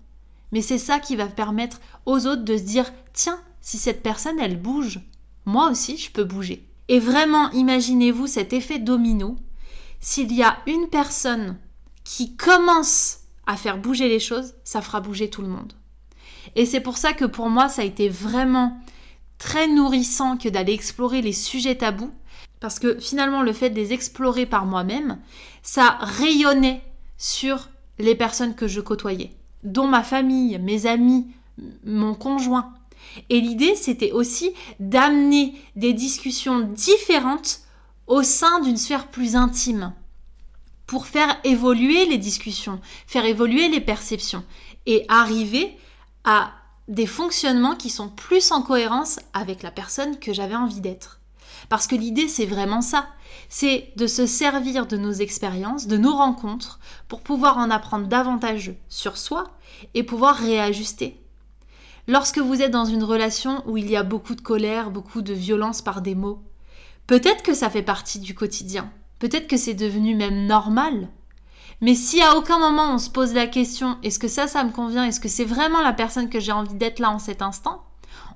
Mais 0.52 0.62
c'est 0.62 0.80
ça 0.80 1.00
qui 1.00 1.15
va 1.15 1.28
permettre 1.28 1.80
aux 2.06 2.26
autres 2.26 2.44
de 2.44 2.58
se 2.58 2.63
dire 2.63 2.91
tiens, 3.13 3.39
si 3.62 3.78
cette 3.78 4.04
personne, 4.04 4.39
elle 4.39 4.60
bouge, 4.60 5.00
moi 5.46 5.70
aussi, 5.70 5.98
je 5.98 6.12
peux 6.12 6.24
bouger. 6.24 6.68
Et 6.88 7.00
vraiment, 7.00 7.50
imaginez-vous 7.52 8.28
cet 8.28 8.54
effet 8.54 8.80
domino. 8.80 9.38
S'il 10.00 10.34
y 10.34 10.44
a 10.44 10.58
une 10.68 10.88
personne 10.88 11.58
qui 12.04 12.36
commence 12.36 13.20
à 13.48 13.56
faire 13.56 13.78
bouger 13.78 14.08
les 14.08 14.20
choses, 14.20 14.54
ça 14.64 14.82
fera 14.82 15.02
bouger 15.02 15.30
tout 15.30 15.42
le 15.42 15.48
monde. 15.48 15.74
Et 16.56 16.66
c'est 16.66 16.82
pour 16.82 16.98
ça 16.98 17.14
que 17.14 17.26
pour 17.26 17.50
moi, 17.50 17.70
ça 17.70 17.82
a 17.82 17.86
été 17.86 18.10
vraiment 18.10 18.80
très 19.38 19.68
nourrissant 19.68 20.38
que 20.38 20.50
d'aller 20.50 20.74
explorer 20.74 21.22
les 21.22 21.34
sujets 21.34 21.76
tabous 21.76 22.12
parce 22.60 22.80
que 22.80 23.00
finalement, 23.00 23.42
le 23.42 23.54
fait 23.54 23.70
de 23.70 23.76
les 23.76 23.94
explorer 23.94 24.46
par 24.46 24.66
moi-même, 24.66 25.20
ça 25.62 25.98
rayonnait 26.00 26.82
sur 27.18 27.70
les 28.00 28.16
personnes 28.16 28.56
que 28.56 28.68
je 28.68 28.82
côtoyais, 28.82 29.32
dont 29.64 29.88
ma 29.88 30.04
famille, 30.04 30.58
mes 30.60 30.86
amis, 30.86 31.28
mon 31.86 32.16
conjoint. 32.16 32.74
Et 33.30 33.41
l'idée, 33.41 33.75
c'était 33.75 34.12
aussi 34.12 34.54
d'amener 34.80 35.56
des 35.75 35.93
discussions 35.93 36.60
différentes 36.60 37.62
au 38.08 38.23
sein 38.23 38.60
d'une 38.62 38.78
sphère 38.78 39.08
plus 39.08 39.36
intime 39.36 39.93
pour 40.86 41.08
faire 41.08 41.38
évoluer 41.43 42.06
les 42.06 42.17
discussions, 42.17 42.80
faire 43.08 43.25
évoluer 43.25 43.69
les 43.69 43.82
perceptions 43.82 44.43
et 44.86 45.06
arriver 45.08 45.78
à 46.23 46.51
des 46.88 47.08
fonctionnements 47.08 47.75
qui 47.75 47.89
sont 47.89 48.10
plus 48.10 48.51
en 48.51 48.62
cohérence 48.62 49.19
avec 49.34 49.63
la 49.63 49.71
personne 49.71 50.19
que 50.19 50.34
j'avais 50.34 50.56
envie 50.56 50.82
d'être. 50.82 51.19
Parce 51.69 51.88
que 51.88 51.95
l'idée, 51.95 52.28
c'est 52.28 52.45
vraiment 52.45 52.82
ça. 52.82 53.08
C'est 53.49 53.91
de 53.95 54.06
se 54.06 54.28
servir 54.28 54.86
de 54.86 54.97
nos 54.97 55.13
expériences, 55.13 55.88
de 55.88 55.97
nos 55.97 56.15
rencontres, 56.15 56.80
pour 57.08 57.21
pouvoir 57.21 57.58
en 57.58 57.71
apprendre 57.71 58.08
davantage 58.08 58.73
sur 58.88 59.17
soi 59.17 59.45
et 59.95 60.04
pouvoir 60.04 60.36
réajuster. 60.36 61.25
Lorsque 62.08 62.38
vous 62.38 62.62
êtes 62.62 62.72
dans 62.72 62.86
une 62.86 63.04
relation 63.04 63.63
où 63.65 63.78
il 63.78 63.89
y 63.89 63.96
a 63.96 64.04
beaucoup 64.04 64.36
de 64.36 64.41
colère, 64.41 64.91
beaucoup 64.91 65.24
de 65.24 65.34
violence 65.34 65.82
par 65.82 66.02
des 66.02 66.13
mots, 66.13 66.39
peut-être 67.08 67.41
que 67.41 67.56
ça 67.56 67.72
fait 67.72 67.82
partie 67.82 68.20
du 68.20 68.36
quotidien, 68.36 68.91
peut-être 69.18 69.48
que 69.48 69.58
c'est 69.58 69.74
devenu 69.74 70.13
même 70.13 70.46
normal. 70.46 71.10
Mais 71.82 71.96
si 71.96 72.22
à 72.22 72.38
aucun 72.38 72.60
moment 72.60 72.94
on 72.94 73.00
se 73.00 73.10
pose 73.10 73.34
la 73.34 73.48
question 73.48 73.98
est-ce 74.04 74.20
que 74.20 74.28
ça, 74.28 74.48
ça 74.48 74.63
me 74.63 74.72
convient, 74.72 75.04
est-ce 75.04 75.20
que 75.20 75.28
c'est 75.28 75.46
vraiment 75.46 75.82
la 75.82 75.94
personne 75.94 76.30
que 76.30 76.39
j'ai 76.39 76.52
envie 76.52 76.76
d'être 76.76 77.00
là 77.00 77.10
en 77.10 77.18
cet 77.18 77.41
instant, 77.41 77.84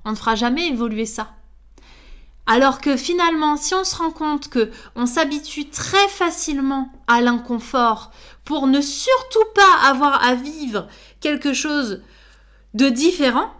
on 0.04 0.10
ne 0.10 0.16
fera 0.16 0.34
jamais 0.34 0.66
évoluer 0.66 1.06
ça. 1.06 1.28
Alors 2.46 2.80
que 2.80 2.96
finalement, 2.96 3.56
si 3.56 3.76
on 3.76 3.84
se 3.84 3.94
rend 3.94 4.10
compte 4.10 4.48
que 4.48 4.72
on 4.96 5.06
s'habitue 5.06 5.70
très 5.70 6.08
facilement 6.08 6.90
à 7.06 7.20
l'inconfort 7.20 8.10
pour 8.44 8.66
ne 8.66 8.80
surtout 8.80 9.44
pas 9.54 9.88
avoir 9.88 10.24
à 10.24 10.34
vivre 10.34 10.88
quelque 11.20 11.52
chose 11.52 12.02
de 12.74 12.88
différent, 12.88 13.52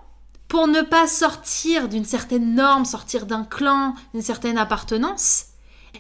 pour 0.51 0.67
ne 0.67 0.83
pas 0.83 1.07
sortir 1.07 1.89
d'une 1.89 2.05
certaine 2.05 2.57
norme, 2.57 2.85
sortir 2.85 3.25
d'un 3.25 3.45
clan, 3.45 3.95
d'une 4.13 4.23
certaine 4.23 4.59
appartenance, 4.59 5.45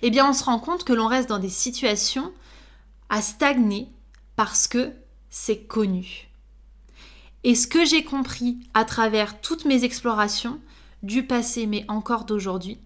eh 0.02 0.10
bien 0.10 0.28
on 0.28 0.32
se 0.32 0.42
rend 0.42 0.58
compte 0.58 0.82
que 0.82 0.92
l'on 0.92 1.06
reste 1.06 1.28
dans 1.28 1.38
des 1.38 1.48
situations 1.48 2.32
à 3.10 3.22
stagner 3.22 3.88
parce 4.34 4.66
que 4.66 4.92
c'est 5.30 5.62
connu. 5.62 6.28
Et 7.44 7.54
ce 7.54 7.68
que 7.68 7.84
j'ai 7.84 8.02
compris 8.02 8.58
à 8.74 8.84
travers 8.84 9.40
toutes 9.40 9.66
mes 9.66 9.84
explorations, 9.84 10.60
du 11.04 11.24
passé 11.24 11.66
mais 11.66 11.84
encore 11.86 12.24
d'aujourd'hui, 12.24 12.80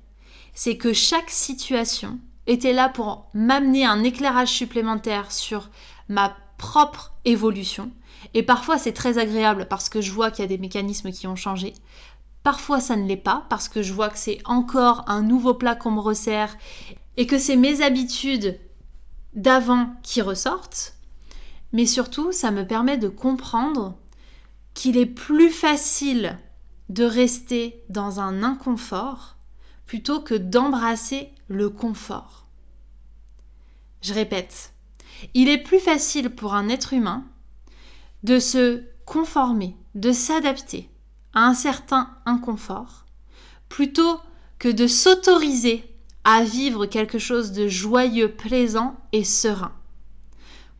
c'est 0.52 0.76
que 0.76 0.92
chaque 0.92 1.30
situation 1.30 2.20
était 2.46 2.74
là 2.74 2.90
pour 2.90 3.30
m'amener 3.32 3.86
un 3.86 4.04
éclairage 4.04 4.52
supplémentaire 4.52 5.32
sur 5.32 5.70
ma 6.10 6.36
propre 6.58 7.14
évolution. 7.24 7.90
Et 8.32 8.42
parfois 8.42 8.78
c'est 8.78 8.92
très 8.92 9.18
agréable 9.18 9.66
parce 9.68 9.88
que 9.88 10.00
je 10.00 10.12
vois 10.12 10.30
qu'il 10.30 10.42
y 10.42 10.46
a 10.46 10.48
des 10.48 10.58
mécanismes 10.58 11.12
qui 11.12 11.26
ont 11.26 11.36
changé. 11.36 11.74
Parfois 12.42 12.80
ça 12.80 12.96
ne 12.96 13.06
l'est 13.06 13.16
pas 13.16 13.46
parce 13.48 13.68
que 13.68 13.82
je 13.82 13.92
vois 13.92 14.08
que 14.08 14.18
c'est 14.18 14.40
encore 14.44 15.04
un 15.08 15.22
nouveau 15.22 15.54
plat 15.54 15.74
qu'on 15.74 15.90
me 15.90 16.00
resserre 16.00 16.56
et 17.16 17.26
que 17.26 17.38
c'est 17.38 17.56
mes 17.56 17.82
habitudes 17.82 18.58
d'avant 19.34 19.94
qui 20.02 20.22
ressortent. 20.22 20.94
Mais 21.72 21.86
surtout 21.86 22.32
ça 22.32 22.50
me 22.50 22.66
permet 22.66 22.98
de 22.98 23.08
comprendre 23.08 23.96
qu'il 24.74 24.96
est 24.96 25.06
plus 25.06 25.50
facile 25.50 26.38
de 26.88 27.04
rester 27.04 27.82
dans 27.88 28.20
un 28.20 28.42
inconfort 28.42 29.36
plutôt 29.86 30.20
que 30.20 30.34
d'embrasser 30.34 31.30
le 31.48 31.70
confort. 31.70 32.46
Je 34.02 34.12
répète, 34.12 34.72
il 35.32 35.48
est 35.48 35.62
plus 35.62 35.78
facile 35.78 36.30
pour 36.30 36.54
un 36.54 36.68
être 36.68 36.92
humain 36.92 37.24
de 38.24 38.38
se 38.38 38.82
conformer, 39.04 39.76
de 39.94 40.10
s'adapter 40.10 40.90
à 41.34 41.46
un 41.46 41.54
certain 41.54 42.10
inconfort, 42.24 43.04
plutôt 43.68 44.18
que 44.58 44.68
de 44.68 44.86
s'autoriser 44.86 45.84
à 46.24 46.42
vivre 46.42 46.86
quelque 46.86 47.18
chose 47.18 47.52
de 47.52 47.68
joyeux, 47.68 48.32
plaisant 48.32 48.96
et 49.12 49.24
serein. 49.24 49.72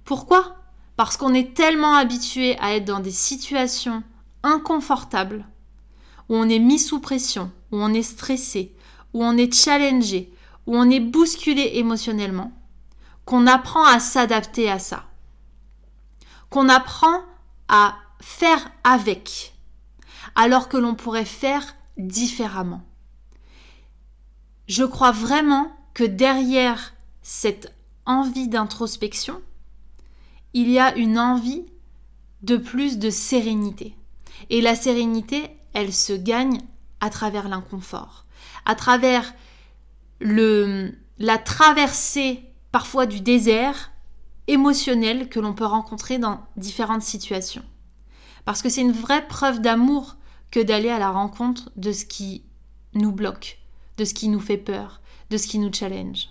Pourquoi? 0.04 0.56
Parce 0.96 1.18
qu'on 1.18 1.34
est 1.34 1.54
tellement 1.54 1.94
habitué 1.94 2.58
à 2.60 2.74
être 2.76 2.86
dans 2.86 3.00
des 3.00 3.10
situations 3.10 4.02
inconfortables, 4.42 5.46
où 6.30 6.36
on 6.36 6.48
est 6.48 6.58
mis 6.58 6.78
sous 6.78 7.00
pression, 7.00 7.52
où 7.72 7.76
on 7.76 7.92
est 7.92 8.02
stressé, 8.02 8.74
où 9.12 9.22
on 9.22 9.36
est 9.36 9.52
challengé, 9.52 10.32
où 10.66 10.76
on 10.76 10.88
est 10.88 11.00
bousculé 11.00 11.72
émotionnellement, 11.74 12.52
qu'on 13.26 13.46
apprend 13.46 13.84
à 13.84 14.00
s'adapter 14.00 14.70
à 14.70 14.78
ça, 14.78 15.04
qu'on 16.48 16.70
apprend 16.70 17.22
à 17.68 17.96
faire 18.20 18.70
avec, 18.84 19.54
alors 20.34 20.68
que 20.68 20.76
l'on 20.76 20.94
pourrait 20.94 21.24
faire 21.24 21.76
différemment. 21.96 22.84
Je 24.66 24.84
crois 24.84 25.12
vraiment 25.12 25.70
que 25.92 26.04
derrière 26.04 26.94
cette 27.22 27.74
envie 28.06 28.48
d'introspection, 28.48 29.40
il 30.52 30.70
y 30.70 30.78
a 30.78 30.94
une 30.96 31.18
envie 31.18 31.64
de 32.42 32.56
plus 32.56 32.98
de 32.98 33.10
sérénité. 33.10 33.96
Et 34.50 34.60
la 34.60 34.74
sérénité, 34.74 35.50
elle 35.72 35.92
se 35.92 36.12
gagne 36.12 36.60
à 37.00 37.10
travers 37.10 37.48
l'inconfort, 37.48 38.26
à 38.64 38.74
travers 38.74 39.34
le, 40.20 40.92
la 41.18 41.38
traversée 41.38 42.42
parfois 42.72 43.06
du 43.06 43.20
désert 43.20 43.92
émotionnel 44.46 45.28
que 45.28 45.40
l'on 45.40 45.54
peut 45.54 45.64
rencontrer 45.64 46.18
dans 46.18 46.40
différentes 46.56 47.02
situations. 47.02 47.64
Parce 48.44 48.62
que 48.62 48.68
c'est 48.68 48.82
une 48.82 48.92
vraie 48.92 49.26
preuve 49.26 49.60
d'amour 49.60 50.16
que 50.50 50.60
d'aller 50.60 50.90
à 50.90 50.98
la 50.98 51.10
rencontre 51.10 51.70
de 51.76 51.92
ce 51.92 52.04
qui 52.04 52.44
nous 52.94 53.12
bloque, 53.12 53.58
de 53.96 54.04
ce 54.04 54.14
qui 54.14 54.28
nous 54.28 54.40
fait 54.40 54.58
peur, 54.58 55.00
de 55.30 55.36
ce 55.36 55.46
qui 55.46 55.58
nous 55.58 55.72
challenge. 55.72 56.28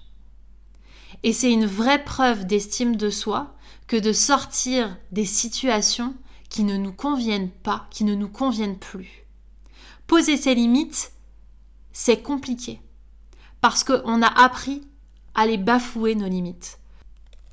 Et 1.23 1.33
c'est 1.33 1.51
une 1.51 1.65
vraie 1.65 2.03
preuve 2.03 2.45
d'estime 2.45 2.95
de 2.95 3.09
soi 3.09 3.55
que 3.87 3.97
de 3.97 4.13
sortir 4.13 4.97
des 5.11 5.25
situations 5.25 6.15
qui 6.49 6.63
ne 6.63 6.77
nous 6.77 6.93
conviennent 6.93 7.49
pas, 7.49 7.87
qui 7.89 8.03
ne 8.03 8.15
nous 8.15 8.29
conviennent 8.29 8.77
plus. 8.77 9.25
Poser 10.07 10.37
ses 10.37 10.55
limites, 10.55 11.13
c'est 11.93 12.21
compliqué. 12.21 12.81
Parce 13.61 13.83
qu'on 13.83 14.21
a 14.21 14.27
appris 14.27 14.83
à 15.35 15.45
les 15.45 15.57
bafouer 15.57 16.15
nos 16.15 16.27
limites. 16.27 16.79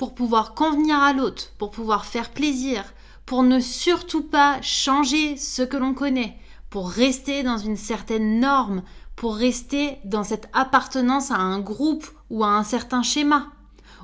Pour 0.00 0.14
pouvoir 0.14 0.54
convenir 0.54 0.98
à 0.98 1.12
l'autre, 1.12 1.52
pour 1.58 1.70
pouvoir 1.70 2.06
faire 2.06 2.30
plaisir, 2.30 2.84
pour 3.26 3.42
ne 3.42 3.60
surtout 3.60 4.22
pas 4.22 4.58
changer 4.62 5.36
ce 5.36 5.60
que 5.60 5.76
l'on 5.76 5.92
connaît, 5.92 6.38
pour 6.70 6.88
rester 6.88 7.42
dans 7.42 7.58
une 7.58 7.76
certaine 7.76 8.40
norme, 8.40 8.82
pour 9.14 9.36
rester 9.36 9.98
dans 10.06 10.24
cette 10.24 10.48
appartenance 10.54 11.30
à 11.30 11.36
un 11.36 11.60
groupe 11.60 12.06
ou 12.30 12.44
à 12.44 12.48
un 12.48 12.64
certain 12.64 13.02
schéma, 13.02 13.48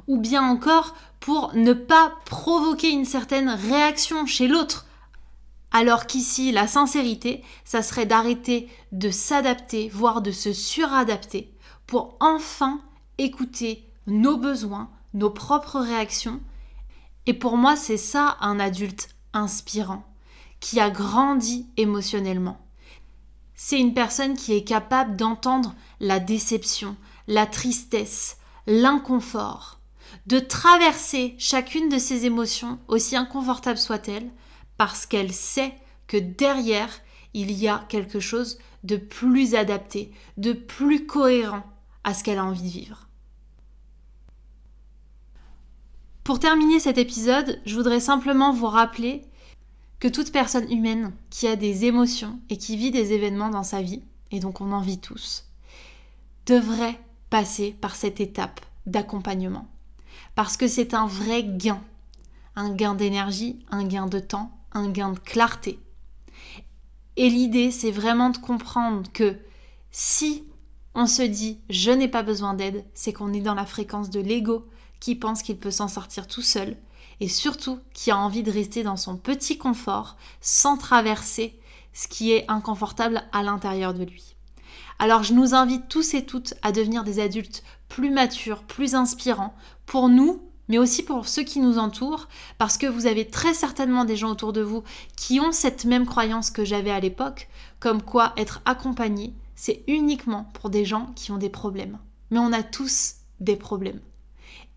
ou 0.07 0.19
bien 0.19 0.43
encore 0.47 0.95
pour 1.19 1.55
ne 1.55 1.73
pas 1.73 2.13
provoquer 2.27 2.91
une 2.91 3.07
certaine 3.07 3.49
réaction 3.49 4.27
chez 4.27 4.49
l'autre. 4.49 4.85
Alors 5.71 6.05
qu'ici, 6.05 6.53
la 6.53 6.67
sincérité, 6.67 7.43
ça 7.65 7.83
serait 7.83 8.05
d'arrêter 8.05 8.69
de 8.93 9.09
s'adapter, 9.09 9.89
voire 9.89 10.21
de 10.21 10.31
se 10.31 10.53
suradapter, 10.53 11.55
pour 11.87 12.19
enfin 12.21 12.83
écouter 13.17 13.89
nos 14.07 14.37
besoins, 14.37 14.91
nos 15.17 15.31
propres 15.31 15.81
réactions. 15.81 16.41
Et 17.27 17.35
pour 17.35 17.57
moi, 17.57 17.75
c'est 17.75 17.97
ça 17.97 18.37
un 18.41 18.61
adulte 18.61 19.09
inspirant, 19.33 20.05
qui 20.61 20.79
a 20.79 20.91
grandi 20.91 21.69
émotionnellement. 21.77 22.61
C'est 23.55 23.81
une 23.81 23.95
personne 23.95 24.37
qui 24.37 24.53
est 24.53 24.65
capable 24.65 25.17
d'entendre 25.17 25.75
la 25.99 26.21
déception, 26.21 26.97
la 27.27 27.47
tristesse, 27.47 28.37
l'inconfort, 28.67 29.81
de 30.27 30.39
traverser 30.39 31.35
chacune 31.39 31.89
de 31.89 31.99
ces 31.99 32.27
émotions, 32.27 32.79
aussi 32.87 33.17
inconfortables 33.17 33.79
soient-elles, 33.79 34.31
parce 34.77 35.07
qu'elle 35.07 35.33
sait 35.33 35.75
que 36.07 36.19
derrière, 36.19 36.91
il 37.33 37.51
y 37.53 37.69
a 37.69 37.85
quelque 37.89 38.21
chose 38.21 38.59
de 38.85 38.97
plus 38.97 39.55
adapté, 39.55 40.13
de 40.37 40.53
plus 40.53 41.07
cohérent 41.07 41.65
à 42.05 42.13
ce 42.13 42.23
qu'elle 42.23 42.39
a 42.39 42.45
envie 42.45 42.63
de 42.63 42.69
vivre. 42.69 43.06
Pour 46.27 46.41
terminer 46.41 46.81
cet 46.81 46.99
épisode, 46.99 47.61
je 47.67 47.77
voudrais 47.77 48.01
simplement 48.01 48.53
vous 48.53 48.67
rappeler 48.67 49.23
que 50.01 50.09
toute 50.09 50.33
personne 50.33 50.69
humaine 50.73 51.13
qui 51.31 51.47
a 51.47 51.55
des 51.55 51.85
émotions 51.85 52.41
et 52.51 52.57
qui 52.57 52.77
vit 52.77 52.91
des 52.91 53.13
événements 53.13 53.49
dans 53.49 53.63
sa 53.63 53.81
vie, 53.81 54.03
et 54.33 54.41
donc 54.41 54.61
on 54.61 54.73
en 54.73 54.81
vit 54.81 54.99
tous, 54.99 55.45
devrait 56.47 56.99
passer 57.31 57.77
par 57.81 57.95
cette 57.95 58.19
étape 58.19 58.61
d'accompagnement. 58.87 59.69
Parce 60.35 60.57
que 60.57 60.67
c'est 60.67 60.95
un 60.95 61.07
vrai 61.07 61.45
gain. 61.45 61.81
Un 62.57 62.75
gain 62.75 62.97
d'énergie, 62.97 63.65
un 63.71 63.85
gain 63.85 64.09
de 64.09 64.19
temps, 64.19 64.51
un 64.73 64.91
gain 64.91 65.13
de 65.13 65.21
clarté. 65.21 65.79
Et 67.17 67.31
l'idée, 67.31 67.71
c'est 67.71 67.93
vraiment 67.93 68.31
de 68.31 68.39
comprendre 68.39 69.09
que 69.13 69.37
si 69.93 70.43
on 70.97 71.07
se 71.07 71.23
dit 71.23 71.61
je 71.71 71.93
n'ai 71.93 72.09
pas 72.09 72.25
besoin 72.25 72.55
d'aide, 72.55 72.85
c'est 72.95 73.13
qu'on 73.13 73.33
est 73.33 73.41
dans 73.41 73.55
la 73.55 73.65
fréquence 73.65 74.11
de 74.11 74.19
l'ego 74.19 74.67
qui 75.01 75.15
pense 75.15 75.43
qu'il 75.43 75.59
peut 75.59 75.71
s'en 75.71 75.89
sortir 75.89 76.27
tout 76.27 76.43
seul 76.43 76.77
et 77.21 77.29
surtout 77.29 77.81
qui 77.95 78.11
a 78.11 78.19
envie 78.19 78.43
de 78.43 78.51
rester 78.51 78.83
dans 78.83 78.97
son 78.97 79.17
petit 79.17 79.59
confort 79.59 80.17
sans 80.41 80.77
traverser 80.77 81.59
ce 81.93 82.09
qui 82.09 82.33
est 82.33 82.45
inconfortable 82.49 83.23
à 83.33 83.43
l'intérieur 83.43 83.95
de 83.95 84.05
lui. 84.05 84.37
Alors 84.99 85.23
je 85.23 85.35
nous 85.35 85.55
invite 85.55 85.89
tous 85.89 86.15
et 86.15 86.25
toutes 86.25 86.55
à 86.63 86.73
devenir 86.73 87.05
des 87.05 87.21
adultes 87.21 87.63
plus 87.89 88.11
matures, 88.11 88.63
plus 88.63 88.95
inspirants 88.95 89.55
pour 89.87 90.09
nous, 90.09 90.43
mais 90.69 90.79
aussi 90.79 91.03
pour 91.03 91.29
ceux 91.29 91.45
qui 91.45 91.61
nous 91.61 91.79
entourent, 91.79 92.29
parce 92.59 92.77
que 92.77 92.87
vous 92.87 93.07
avez 93.07 93.29
très 93.29 93.55
certainement 93.55 94.05
des 94.05 94.17
gens 94.17 94.31
autour 94.31 94.53
de 94.53 94.63
vous 94.63 94.83
qui 95.17 95.39
ont 95.41 95.53
cette 95.53 95.85
même 95.85 96.07
croyance 96.07 96.51
que 96.51 96.65
j'avais 96.65 96.91
à 96.91 97.01
l'époque, 97.01 97.49
comme 97.79 98.03
quoi 98.03 98.33
être 98.37 98.63
accompagné, 98.65 99.35
c'est 99.55 99.85
uniquement 99.87 100.51
pour 100.55 100.71
des 100.71 100.85
gens 100.85 101.13
qui 101.15 101.31
ont 101.31 101.39
des 101.39 101.51
problèmes. 101.51 101.99
Mais 102.31 102.39
on 102.39 102.53
a 102.53 102.63
tous 102.63 103.17
des 103.41 103.57
problèmes. 103.57 104.01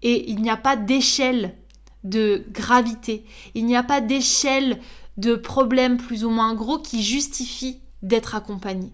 Et 0.02 0.30
il 0.30 0.42
n'y 0.42 0.50
a 0.50 0.58
pas 0.58 0.76
d'échelle 0.76 1.56
de 2.04 2.46
gravité, 2.52 3.26
il 3.56 3.66
n'y 3.66 3.76
a 3.76 3.84
pas 3.84 4.00
d'échelle 4.00 4.80
de 5.18 5.36
problèmes 5.36 5.98
plus 5.98 6.24
ou 6.24 6.30
moins 6.30 6.54
gros 6.54 6.80
qui 6.80 7.04
justifie 7.04 7.80
d'être 8.02 8.36
accompagné. 8.36 8.94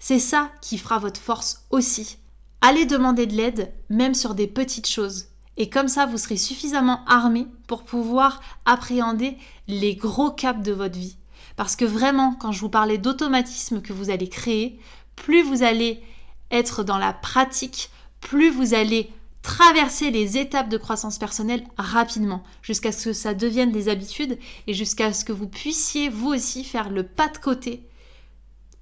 C'est 0.00 0.18
ça 0.18 0.50
qui 0.60 0.78
fera 0.78 0.98
votre 0.98 1.20
force 1.20 1.66
aussi. 1.70 2.18
Allez 2.60 2.86
demander 2.86 3.26
de 3.26 3.34
l'aide, 3.34 3.72
même 3.88 4.14
sur 4.14 4.34
des 4.34 4.46
petites 4.46 4.88
choses. 4.88 5.26
Et 5.56 5.68
comme 5.68 5.88
ça, 5.88 6.06
vous 6.06 6.18
serez 6.18 6.36
suffisamment 6.36 7.04
armé 7.06 7.46
pour 7.66 7.84
pouvoir 7.84 8.40
appréhender 8.64 9.36
les 9.68 9.94
gros 9.94 10.30
caps 10.30 10.62
de 10.62 10.72
votre 10.72 10.98
vie. 10.98 11.16
Parce 11.56 11.76
que 11.76 11.84
vraiment, 11.84 12.34
quand 12.34 12.52
je 12.52 12.60
vous 12.60 12.68
parlais 12.70 12.98
d'automatisme 12.98 13.82
que 13.82 13.92
vous 13.92 14.10
allez 14.10 14.28
créer, 14.28 14.80
plus 15.16 15.42
vous 15.42 15.62
allez 15.62 16.02
être 16.50 16.82
dans 16.82 16.98
la 16.98 17.12
pratique, 17.12 17.90
plus 18.20 18.50
vous 18.50 18.74
allez 18.74 19.12
traverser 19.50 20.12
les 20.12 20.38
étapes 20.38 20.68
de 20.68 20.76
croissance 20.76 21.18
personnelle 21.18 21.64
rapidement, 21.76 22.44
jusqu'à 22.62 22.92
ce 22.92 23.06
que 23.06 23.12
ça 23.12 23.34
devienne 23.34 23.72
des 23.72 23.88
habitudes 23.88 24.38
et 24.68 24.74
jusqu'à 24.74 25.12
ce 25.12 25.24
que 25.24 25.32
vous 25.32 25.48
puissiez 25.48 26.08
vous 26.08 26.28
aussi 26.28 26.62
faire 26.62 26.88
le 26.88 27.02
pas 27.02 27.26
de 27.26 27.38
côté 27.38 27.84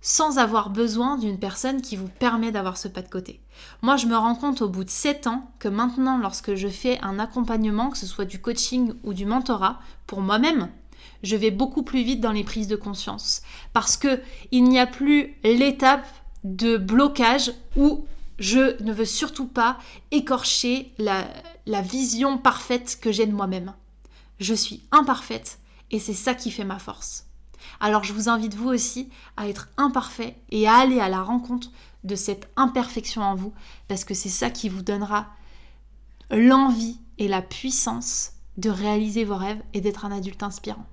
sans 0.03 0.37
avoir 0.37 0.69
besoin 0.69 1.17
d'une 1.17 1.39
personne 1.39 1.81
qui 1.81 1.97
vous 1.97 2.09
permet 2.09 2.53
d'avoir 2.53 2.77
ce 2.77 2.87
pas 2.87 3.01
de 3.01 3.09
côté. 3.09 3.41
Moi, 3.81 3.97
je 3.97 4.07
me 4.07 4.17
rends 4.17 4.35
compte 4.35 4.61
au 4.61 4.69
bout 4.69 4.85
de 4.85 4.91
7 4.91 5.27
ans 5.27 5.51
que 5.59 5.69
maintenant, 5.69 6.19
lorsque 6.19 6.55
je 6.55 6.69
fais 6.69 7.01
un 7.01 7.19
accompagnement, 7.19 7.89
que 7.89 7.97
ce 7.97 8.07
soit 8.07 8.27
du 8.27 8.39
coaching 8.39 8.93
ou 9.05 9.15
du 9.15 9.25
mentorat, 9.25 9.81
pour 10.07 10.21
moi-même, 10.21 10.69
je 11.23 11.35
vais 11.35 11.51
beaucoup 11.51 11.83
plus 11.83 12.03
vite 12.03 12.21
dans 12.21 12.33
les 12.33 12.45
prises 12.45 12.69
de 12.69 12.77
conscience. 12.77 13.41
Parce 13.73 13.97
que 13.97 14.21
il 14.53 14.65
n'y 14.65 14.79
a 14.79 14.87
plus 14.87 15.35
l'étape 15.43 16.07
de 16.45 16.77
blocage 16.77 17.53
où 17.75 18.05
je 18.39 18.81
ne 18.83 18.93
veux 18.93 19.05
surtout 19.05 19.47
pas 19.47 19.79
écorcher 20.11 20.93
la, 20.99 21.27
vision 21.83 22.39
parfaite 22.39 22.99
que 23.01 23.13
j'ai 23.13 23.27
de 23.27 23.35
moi-même. 23.35 23.75
Je 24.39 24.55
suis 24.55 24.83
imparfaite 24.93 25.59
et 25.91 25.99
c'est 25.99 26.15
ça 26.15 26.35
qui 26.35 26.51
fait 26.51 26.65
ma 26.65 26.79
force. 26.79 27.27
Alors 27.81 28.05
je 28.05 28.13
vous 28.13 28.29
invite 28.29 28.55
vous 28.55 28.69
aussi 28.69 29.11
à 29.37 29.49
être 29.49 29.69
imparfait 29.77 30.37
et 30.51 30.69
à 30.69 30.77
aller 30.77 31.01
à 31.01 31.09
la 31.09 31.23
rencontre 31.23 31.71
de 32.05 32.15
cette 32.15 32.49
imperfection 32.57 33.23
en 33.23 33.35
vous 33.35 33.53
parce 33.89 34.05
que 34.05 34.15
c'est 34.15 34.29
ça 34.29 34.51
qui 34.51 34.69
vous 34.69 34.83
donnera 34.83 35.27
l'envie 36.31 36.99
et 37.19 37.29
la 37.29 37.43
puissance 37.43 38.33
de 38.57 38.71
réaliser 38.71 39.25
vos 39.25 39.37
rêves 39.37 39.63
et 39.75 39.81
d'être 39.81 40.05
un 40.05 40.13
adulte 40.13 40.43
inspirant. 40.43 40.87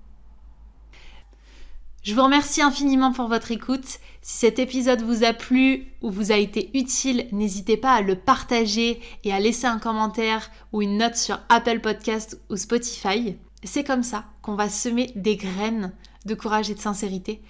Je 2.05 2.13
vous 2.13 2.21
remercie 2.21 2.61
infiniment 2.61 3.11
pour 3.11 3.27
votre 3.27 3.49
écoute. 3.49 3.97
Si 4.21 4.37
cet 4.37 4.59
épisode 4.59 5.01
vous 5.01 5.23
a 5.23 5.33
plu 5.33 5.87
ou 6.03 6.11
vous 6.11 6.31
a 6.31 6.35
été 6.35 6.69
utile, 6.77 7.27
n'hésitez 7.31 7.77
pas 7.77 7.95
à 7.95 8.01
le 8.01 8.15
partager 8.15 9.01
et 9.23 9.33
à 9.33 9.39
laisser 9.39 9.65
un 9.65 9.79
commentaire 9.79 10.51
ou 10.71 10.83
une 10.83 10.99
note 10.99 11.15
sur 11.15 11.39
Apple 11.49 11.79
Podcast 11.79 12.39
ou 12.51 12.57
Spotify. 12.57 13.37
C'est 13.63 13.83
comme 13.83 14.03
ça 14.03 14.25
qu'on 14.43 14.53
va 14.53 14.69
semer 14.69 15.13
des 15.15 15.35
graines 15.35 15.93
de 16.27 16.35
courage 16.35 16.69
et 16.69 16.75
de 16.75 16.79
sincérité 16.79 17.41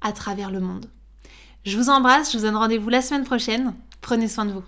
à 0.00 0.10
travers 0.10 0.50
le 0.50 0.58
monde. 0.58 0.90
Je 1.64 1.78
vous 1.78 1.88
embrasse, 1.88 2.32
je 2.32 2.38
vous 2.38 2.44
donne 2.44 2.56
rendez-vous 2.56 2.88
la 2.88 3.02
semaine 3.02 3.22
prochaine. 3.22 3.76
Prenez 4.00 4.26
soin 4.26 4.44
de 4.44 4.50
vous. 4.50 4.64